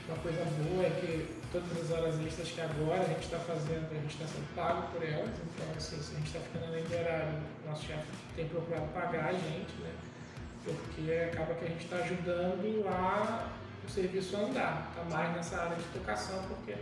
[0.07, 3.89] uma coisa boa é que todas as horas extras que agora a gente está fazendo,
[3.91, 5.31] a gente está sendo pago por elas.
[5.31, 8.05] Então, assim, se a gente está ficando além do horário, nosso chefe
[8.37, 9.95] tem procurado pagar a gente, né?
[10.65, 13.49] Porque acaba que a gente está ajudando a
[13.87, 16.75] o serviço andar, está mais nessa área de educação, porque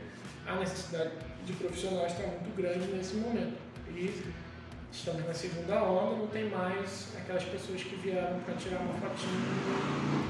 [0.47, 1.11] a necessidade
[1.45, 3.59] de profissionais está muito grande nesse momento.
[3.89, 4.33] E
[4.93, 9.33] estamos na segunda onda, não tem mais aquelas pessoas que vieram para tirar uma fotinha,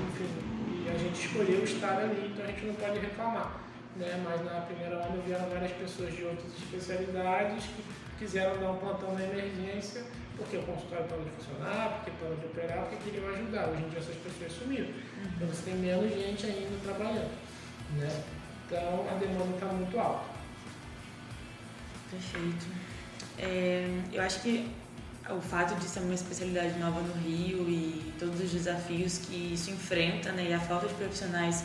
[0.08, 0.51] enfim,
[0.94, 3.60] a gente escolheu estar ali, então a gente não pode reclamar.
[3.96, 4.22] Né?
[4.24, 7.84] Mas na primeira onda vieram várias pessoas de outras especialidades que
[8.18, 10.04] quiseram dar um plantão na emergência,
[10.36, 13.68] porque o consultório parou de funcionar, porque parou de operar, porque queriam ajudar.
[13.68, 14.88] Hoje em dia essas pessoas sumiram.
[15.36, 17.32] Então você tem menos gente ainda trabalhando.
[17.96, 18.22] Né?
[18.66, 20.24] Então a demanda está muito alta.
[22.10, 22.66] Perfeito.
[23.38, 24.70] É, eu acho que
[25.36, 29.70] o fato de ser uma especialidade nova no Rio e todos os desafios que isso
[29.70, 31.64] enfrenta, né, e a falta de profissionais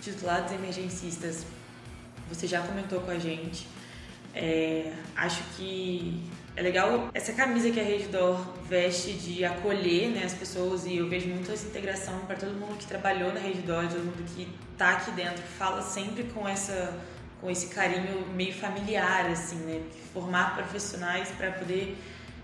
[0.00, 1.44] titulados emergencistas,
[2.28, 3.66] você já comentou com a gente,
[4.32, 6.22] É, acho que
[6.54, 8.38] é legal essa camisa que a Redditor
[8.68, 12.78] veste de acolher né, as pessoas e eu vejo muito essa integração para todo mundo
[12.78, 16.96] que trabalhou na Redditor, todo mundo que está aqui dentro, fala sempre com essa
[17.40, 19.82] com esse carinho meio familiar assim, né,
[20.14, 21.96] formar profissionais para poder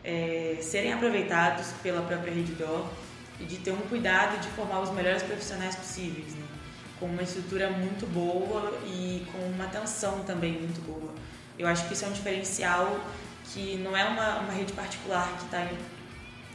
[0.06, 2.86] é, serem aproveitados pela própria Redditor
[3.40, 6.46] e de ter um cuidado de formar os melhores profissionais possíveis, né,
[7.00, 11.12] com uma estrutura muito boa e com uma atenção também muito boa.
[11.58, 13.00] Eu acho que isso é um diferencial
[13.52, 15.68] que não é uma, uma rede particular que está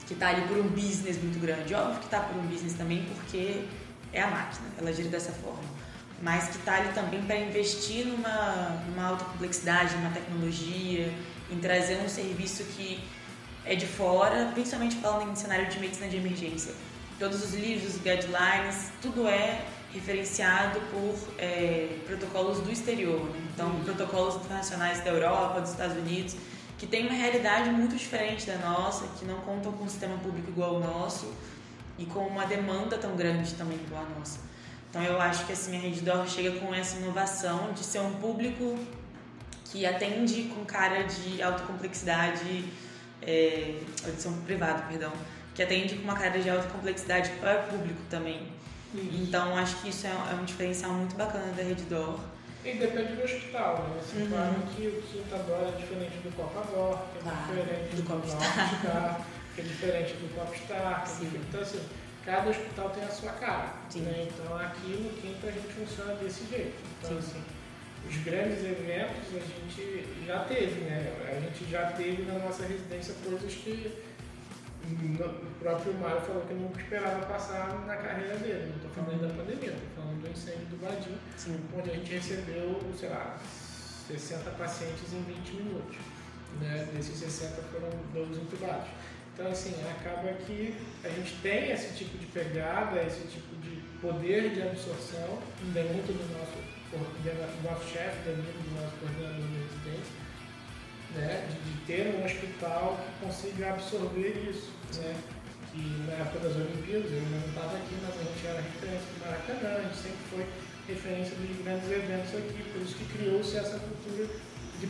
[0.07, 1.73] que tá ali por um business muito grande.
[1.73, 3.63] Óbvio que está por um business também porque
[4.11, 5.63] é a máquina, ela gira dessa forma.
[6.21, 11.13] Mas que está ali também para investir numa, numa alta complexidade, numa tecnologia,
[11.49, 13.01] em trazer um serviço que
[13.65, 16.73] é de fora, principalmente falando em cenário de medicina de emergência.
[17.19, 23.41] Todos os livros, os guidelines, tudo é referenciado por é, protocolos do exterior, né?
[23.53, 23.83] então uhum.
[23.83, 26.35] protocolos internacionais da Europa, dos Estados Unidos,
[26.77, 30.49] que tem uma realidade muito diferente da nossa, que não contam com um sistema público
[30.49, 31.31] igual ao nosso
[31.97, 34.39] e com uma demanda tão grande também igual a nossa.
[34.89, 38.77] Então eu acho que assim a Reddor chega com essa inovação de ser um público
[39.65, 42.65] que atende com cara de alta complexidade,
[43.21, 45.11] é, audição privada, perdão,
[45.53, 48.47] que atende com uma cara de alta complexidade para o público também.
[48.93, 49.23] Isso.
[49.23, 52.19] Então acho que isso é, é um diferencial muito bacana da Reddor.
[52.63, 54.01] E depende do hospital, né?
[54.01, 54.29] Você uhum.
[54.29, 59.61] claro que o Quintador é diferente do Copador, que é claro, diferente do, do que
[59.61, 61.07] é diferente do Copstar.
[61.21, 61.81] Então, assim,
[62.23, 63.73] cada hospital tem a sua cara.
[63.95, 64.27] Né?
[64.29, 66.75] Então, aqui no Quinto a gente funciona desse jeito.
[66.99, 67.17] Então, Sim.
[67.17, 67.43] assim,
[68.11, 71.15] os grandes eventos a gente já teve, né?
[71.31, 74.03] A gente já teve na nossa residência coisas que
[74.83, 78.67] o próprio Mário falou que não esperava passar na carreira dele.
[78.69, 81.17] Não estou falando da pandemia, estou falando do incêndio do Vadim,
[81.77, 83.39] onde a gente recebeu, sei lá,
[84.07, 85.97] 60 pacientes em 20 minutos.
[86.59, 86.89] Né?
[86.93, 88.89] Desses 60 foram 12 intubados.
[89.41, 94.53] Então, assim, acaba que a gente tem esse tipo de pegada, esse tipo de poder
[94.53, 95.39] de absorção,
[95.73, 96.61] dentro do nosso,
[96.93, 100.13] do nosso chefe, dentro do nosso coordenador de residência,
[101.15, 101.49] né?
[101.49, 104.69] de, de ter um hospital que consiga absorver isso
[105.01, 105.15] né?
[105.71, 109.25] que na época das Olimpíadas, eu não estava aqui, mas a gente era referência do
[109.25, 110.45] Maracanã, a gente sempre foi
[110.87, 114.29] referência dos grandes eventos aqui, por isso que criou-se essa cultura
[114.77, 114.87] de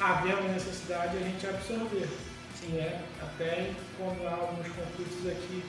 [0.00, 2.29] haver uma necessidade a gente absorver.
[2.60, 2.72] Sim.
[2.72, 3.02] Né?
[3.20, 5.62] Até quando há alguns conflitos aqui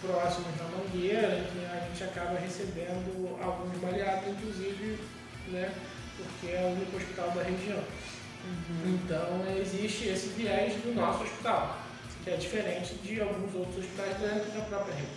[0.00, 4.98] próximos na Mangueira, que a gente acaba recebendo alguns baleados, inclusive,
[5.48, 5.72] né?
[6.16, 7.82] porque é o único hospital da região.
[8.44, 8.94] Uhum.
[8.94, 11.88] Então existe esse viés do nosso hospital
[12.24, 15.08] que é diferente de alguns outros hospitais dentro da própria rede.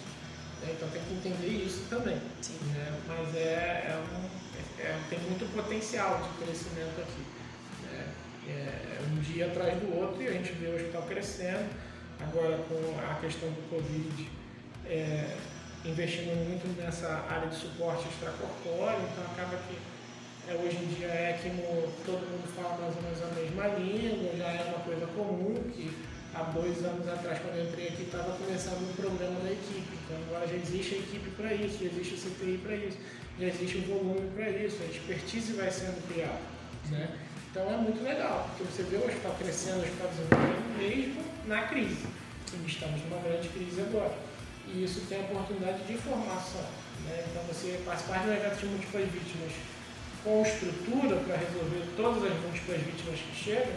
[0.61, 0.73] Né?
[0.75, 2.15] Então tem que entender isso também.
[2.15, 2.99] Né?
[3.07, 7.40] Mas é, é, um, é, tem muito potencial de crescimento aqui.
[8.47, 11.69] É, um dia atrás do outro e a gente vê o hospital crescendo.
[12.19, 14.29] Agora com a questão do Covid,
[14.85, 15.37] é,
[15.85, 19.77] investindo muito nessa área de suporte extracorpóreo, então acaba que
[20.47, 21.49] é, hoje em dia é que
[22.05, 25.91] todo mundo fala mais ou menos a mesma língua, já é uma coisa comum que
[26.33, 29.97] há dois anos atrás, quando eu entrei aqui, estava começando um programa da equipe.
[30.05, 32.97] Então agora já existe a equipe para isso, já existe o CTI para isso,
[33.39, 36.39] já existe o volume para isso, a expertise vai sendo criada.
[36.89, 37.09] Né?
[37.51, 41.67] Então é muito legal, porque você vê o hospital crescendo, o hospital desenvolvendo, mesmo na
[41.67, 42.07] crise.
[42.65, 44.15] Estamos numa grande crise agora.
[44.67, 46.63] E isso tem a oportunidade de formação.
[47.03, 47.25] Né?
[47.29, 49.51] Então você participar de um evento de múltiplas vítimas
[50.23, 53.75] com estrutura para resolver todas as múltiplas vítimas que chegam,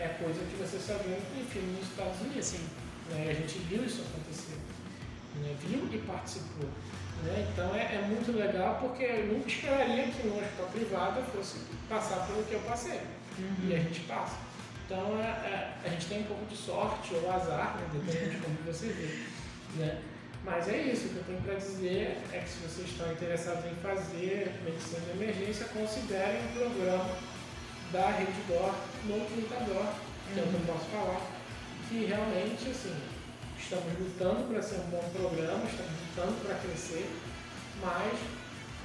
[0.00, 2.46] é coisa que você só vê em filme nos Estados Unidos.
[2.46, 2.66] Sim.
[3.10, 3.30] Né?
[3.30, 4.58] A gente viu isso acontecer.
[5.38, 5.54] Né?
[5.62, 6.66] Viu e participou.
[7.22, 7.48] Né?
[7.52, 11.58] Então é, é, muito legal porque eu nunca esperaria que no hospital privado fosse
[11.88, 13.00] passar pelo que eu passei.
[13.38, 13.68] Uhum.
[13.68, 14.36] E a gente passa.
[14.84, 17.88] Então é, é, a gente tem um pouco de sorte ou azar, né?
[17.92, 19.80] dependendo de como você vê.
[19.80, 20.02] Né?
[20.44, 23.64] Mas é isso, o que eu tenho para dizer é que se vocês estão interessados
[23.64, 27.16] em fazer medicina de emergência, considerem o programa
[27.92, 29.86] da rede DOR no computador,
[30.34, 31.20] que é o que eu posso falar,
[31.88, 32.92] que realmente, assim,
[33.72, 37.08] estamos lutando para ser um bom programa, estamos lutando para crescer,
[37.80, 38.12] mas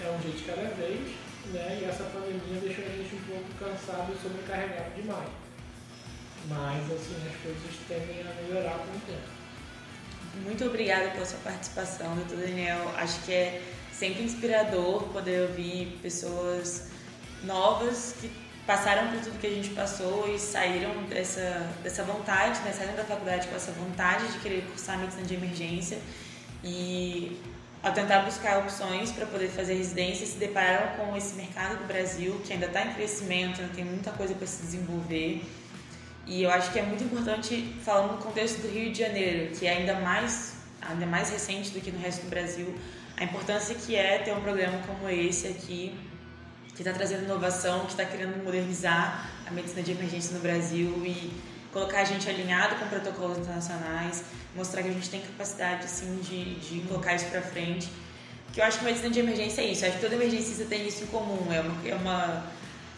[0.02, 1.12] é um dia de cada vez,
[1.52, 1.80] né?
[1.82, 5.28] E essa pandemia deixou a gente um pouco cansado e sobrecarregado demais.
[6.48, 9.28] Mas, assim, as coisas tendem a melhorar com o tempo.
[10.46, 12.88] Muito obrigada pela sua participação, doutor Daniel.
[12.96, 13.62] Acho que é
[13.92, 16.92] sempre inspirador poder ouvir pessoas
[17.44, 18.32] novas que
[18.68, 22.74] passaram por tudo que a gente passou e saíram dessa, dessa vontade, né?
[22.74, 25.98] saíram da faculdade com essa vontade de querer cursar medicina de emergência.
[26.62, 27.40] E
[27.82, 32.42] ao tentar buscar opções para poder fazer residência, se depararam com esse mercado do Brasil,
[32.46, 35.42] que ainda está em crescimento, ainda tem muita coisa para se desenvolver.
[36.26, 39.66] E eu acho que é muito importante, falando no contexto do Rio de Janeiro, que
[39.66, 42.76] é ainda mais, ainda mais recente do que no resto do Brasil,
[43.16, 45.98] a importância que é ter um programa como esse aqui,
[46.78, 51.34] que está trazendo inovação, que está querendo modernizar a medicina de emergência no Brasil e
[51.74, 54.24] colocar a gente alinhado com protocolos internacionais,
[54.56, 57.90] mostrar que a gente tem capacidade assim de, de colocar isso para frente.
[58.54, 59.86] Que eu acho que a medicina de emergência é isso.
[59.86, 61.52] Acho que toda emergência tem isso em comum.
[61.52, 62.44] É uma, é uma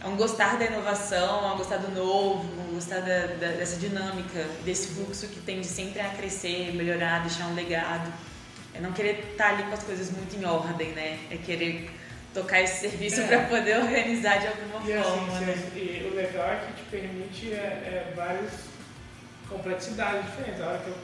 [0.01, 3.77] é um gostar da inovação, é um gostar do novo, um gostar da, da, dessa
[3.77, 8.11] dinâmica, desse fluxo que tende sempre a crescer, melhorar, deixar um legado.
[8.73, 11.19] É não querer estar tá ali com as coisas muito em ordem, né?
[11.32, 11.89] É querer
[12.34, 13.27] tocar esse serviço é.
[13.27, 15.34] para poder organizar de alguma e assim, forma.
[15.34, 15.71] Assim, né?
[15.75, 18.51] E o legal é que te permite é, é, várias
[19.47, 20.61] complexidades diferentes.
[20.61, 20.97] A hora que eu,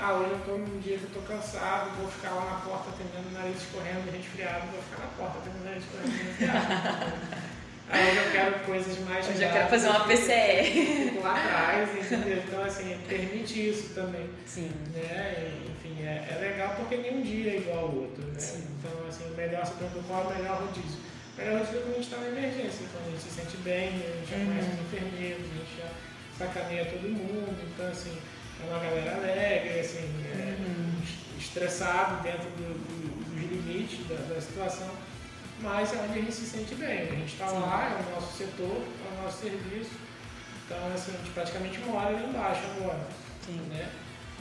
[0.00, 2.90] ah, hoje eu estou num dia que eu estou cansado, vou ficar lá na porta
[2.90, 7.44] atendendo o nariz escorrendo, resfriado, vou ficar na porta atendendo o nariz escorrendo, resfriado.
[7.90, 9.28] Aí eu quero coisas mais.
[9.28, 11.20] Eu já quero fazer uma PCR.
[11.22, 12.42] Lá atrás, entendeu?
[12.46, 14.30] Então, assim, permite isso também.
[14.46, 14.70] Sim.
[14.94, 15.52] Né?
[15.68, 18.24] Enfim, é, é legal porque nenhum dia é igual ao outro.
[18.24, 18.38] Né?
[18.38, 18.64] Sim.
[18.78, 19.03] Então,
[19.36, 21.00] melhor se preocupar é o melhor rodízio.
[21.34, 23.56] O melhor rodízio é quando a gente está na emergência, quando a gente se sente
[23.58, 24.46] bem, a gente já uhum.
[24.46, 25.88] conhece os enfermeiros, a gente já
[26.38, 27.58] sacaneia todo mundo.
[27.74, 28.16] Então, assim,
[28.60, 31.02] é uma galera alegre, assim, é, uhum.
[31.38, 34.90] estressado dentro do, do, dos limites da, da situação
[35.60, 37.02] mas é onde a gente se sente bem.
[37.02, 39.92] A gente está lá, é o nosso setor, é o nosso serviço.
[40.66, 43.00] Então, assim, a gente praticamente mora ali embaixo agora.
[43.44, 43.60] Sim.
[43.70, 43.88] Né?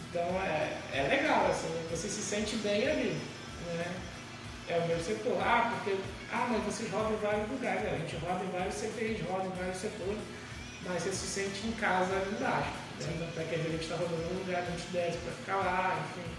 [0.09, 3.17] Então, é, é legal, assim, você se sente bem ali.
[3.67, 3.85] Né?
[4.69, 5.37] É o meu setor.
[5.41, 5.99] Ah, porque,
[6.31, 7.85] ah, mas vocês rodam em vários lugares.
[7.85, 10.23] A gente roda em vários CTIs, roda em vários setores,
[10.87, 12.71] mas você se sente em casa ali embaixo.
[13.01, 13.29] Né?
[13.31, 16.29] Até que a gente está rodando um lugar, a gente desce para ficar lá, enfim.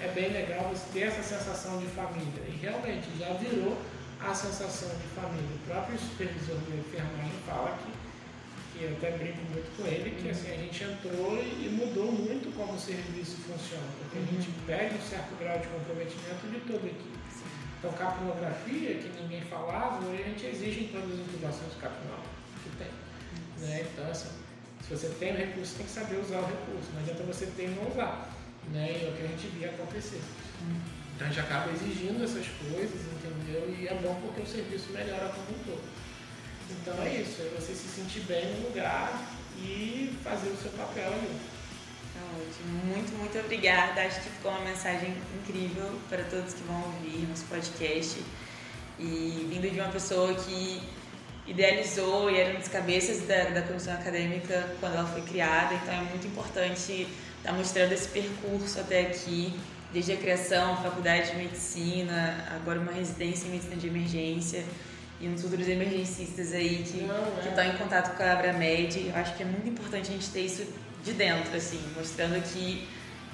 [0.00, 2.42] É bem legal você ter essa sensação de família.
[2.48, 3.76] E realmente já virou
[4.20, 5.48] a sensação de família.
[5.54, 10.30] O próprio supervisor de enfermagem fala que, que eu até brinco muito com ele, que
[10.30, 14.66] assim, a gente entrou e mudou muito como o serviço funciona, porque a gente uhum.
[14.66, 17.19] pede um certo grau de comprometimento de toda a equipe.
[17.80, 22.20] Então, capnografia, que ninguém falava, a gente exige em todas as intubações capnal
[22.62, 22.92] que tem.
[23.58, 23.86] Né?
[23.90, 24.28] Então, assim,
[24.86, 26.92] se você tem o recurso, tem que saber usar o recurso.
[26.92, 28.28] Não adianta você ter e não usar.
[28.70, 29.00] Né?
[29.00, 30.20] E é o que a gente via acontecer.
[31.16, 33.74] Então a gente acaba exigindo essas coisas, entendeu?
[33.78, 35.82] E é bom porque o serviço melhora como um todo.
[36.70, 39.12] Então é isso, é você se sentir bem no lugar
[39.58, 41.36] e fazer o seu papel ali.
[43.20, 43.24] Tá.
[43.24, 44.00] Muito, muito obrigada.
[44.02, 48.18] Acho que ficou uma mensagem incrível para todos que vão ouvir nosso podcast.
[48.98, 50.82] E vindo de uma pessoa que
[51.46, 55.94] idealizou e era uma das cabeças da, da comissão acadêmica quando ela foi criada, então
[55.94, 57.08] é muito importante
[57.38, 59.58] estar mostrando esse percurso até aqui
[59.92, 64.64] desde a criação, faculdade de medicina, agora uma residência em medicina de emergência
[65.20, 67.48] e uns futuros emergencistas aí que é.
[67.48, 69.08] estão em contato com a Abramed.
[69.08, 70.64] Eu acho que é muito importante a gente ter isso
[71.02, 72.86] de dentro, assim, mostrando que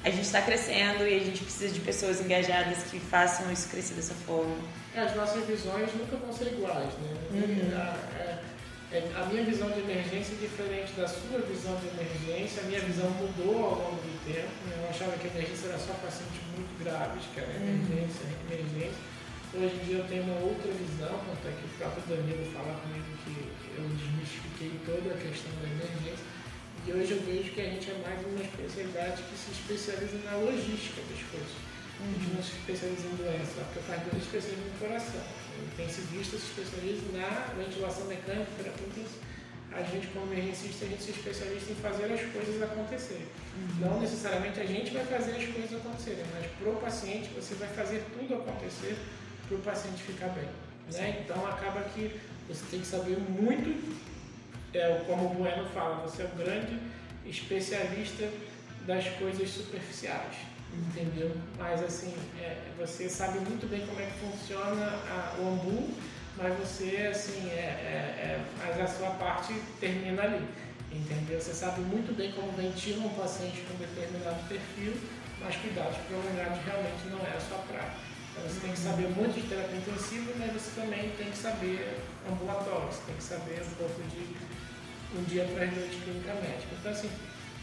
[0.07, 3.95] a gente está crescendo e a gente precisa de pessoas engajadas que façam isso crescer
[3.95, 4.55] dessa forma.
[4.95, 7.11] É, as nossas visões nunca vão ser iguais, né?
[7.33, 7.75] Uhum.
[7.75, 8.39] É,
[8.93, 12.63] é, a minha visão de emergência é diferente da sua visão de emergência.
[12.63, 14.55] A minha visão mudou ao longo do tempo.
[14.71, 14.79] Né?
[14.79, 17.67] Eu achava que a emergência era só pacientes muito graves, que era uhum.
[17.67, 18.47] emergência, uhum.
[18.47, 19.03] emergência.
[19.59, 22.79] Hoje em dia eu tenho uma outra visão, tanto é que o próprio Danilo fala
[22.79, 23.35] comigo que
[23.75, 26.23] eu desmistifiquei toda a questão da emergência.
[26.87, 30.37] E hoje eu vejo que a gente é mais uma especialidade que se especializa na
[30.37, 31.55] logística das coisas.
[31.99, 36.47] A gente não se especializa em doença, porque faz doença especializa no coração intensivista se
[36.47, 39.27] especializa na ventilação mecânica, terapia intensiva.
[39.73, 43.27] A gente, como emergencista, a gente se especializa em fazer as coisas acontecerem.
[43.57, 43.89] Uhum.
[43.89, 47.69] Não necessariamente a gente vai fazer as coisas acontecerem, mas para o paciente você vai
[47.69, 48.97] fazer tudo acontecer
[49.47, 50.49] para o paciente ficar bem.
[50.93, 51.23] Né?
[51.25, 52.19] Então acaba que
[52.49, 53.69] você tem que saber muito,
[54.75, 56.79] é, como o Bueno fala, você é o grande
[57.25, 58.29] especialista
[58.87, 60.37] das coisas superficiais
[60.73, 61.33] entendeu?
[61.59, 65.91] Mas assim, é, você sabe muito bem como é que funciona a, o ambu,
[66.37, 70.47] mas você assim, é, é, é, mas a sua parte termina ali,
[70.93, 71.41] entendeu?
[71.41, 74.95] Você sabe muito bem como ventila um paciente com determinado perfil,
[75.41, 78.07] mas cuidados prolongados realmente não é a sua prática.
[78.33, 81.99] Então você tem que saber muito de terapia intensiva, mas você também tem que saber
[82.29, 84.37] ambulatório, você tem que saber um pouco de
[85.15, 86.75] um dia atrás de clínica médica.
[86.79, 87.11] Então assim,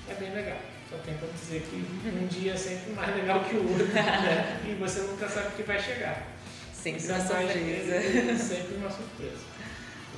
[0.09, 0.59] é bem legal.
[0.89, 1.75] Só tem para dizer que
[2.07, 4.61] um dia é sempre mais legal que o outro, né?
[4.69, 6.27] e você nunca sabe o que vai chegar.
[6.73, 8.37] Sempre uma surpresa.
[8.37, 9.43] Sempre uma surpresa.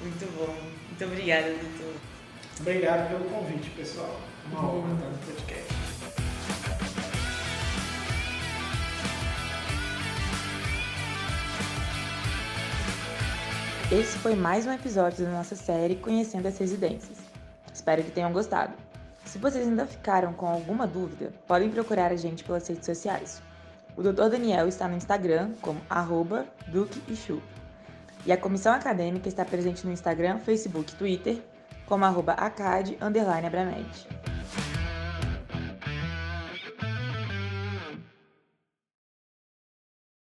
[0.01, 0.53] Muito bom.
[0.89, 1.93] Muito obrigada, doutor.
[2.59, 4.19] Obrigado pelo convite, pessoal.
[4.51, 5.74] Uma honra estar no podcast.
[13.92, 17.20] Esse foi mais um episódio da nossa série Conhecendo as Residências.
[17.72, 18.74] Espero que tenham gostado.
[19.24, 23.44] Se vocês ainda ficaram com alguma dúvida, podem procurar a gente pelas redes sociais.
[23.96, 24.30] O Dr.
[24.30, 27.40] Daniel está no Instagram como arroba Duque e Chu.
[28.26, 31.42] E a comissão acadêmica está presente no Instagram, Facebook e Twitter
[31.86, 34.35] como arroba acad, underline Abramed.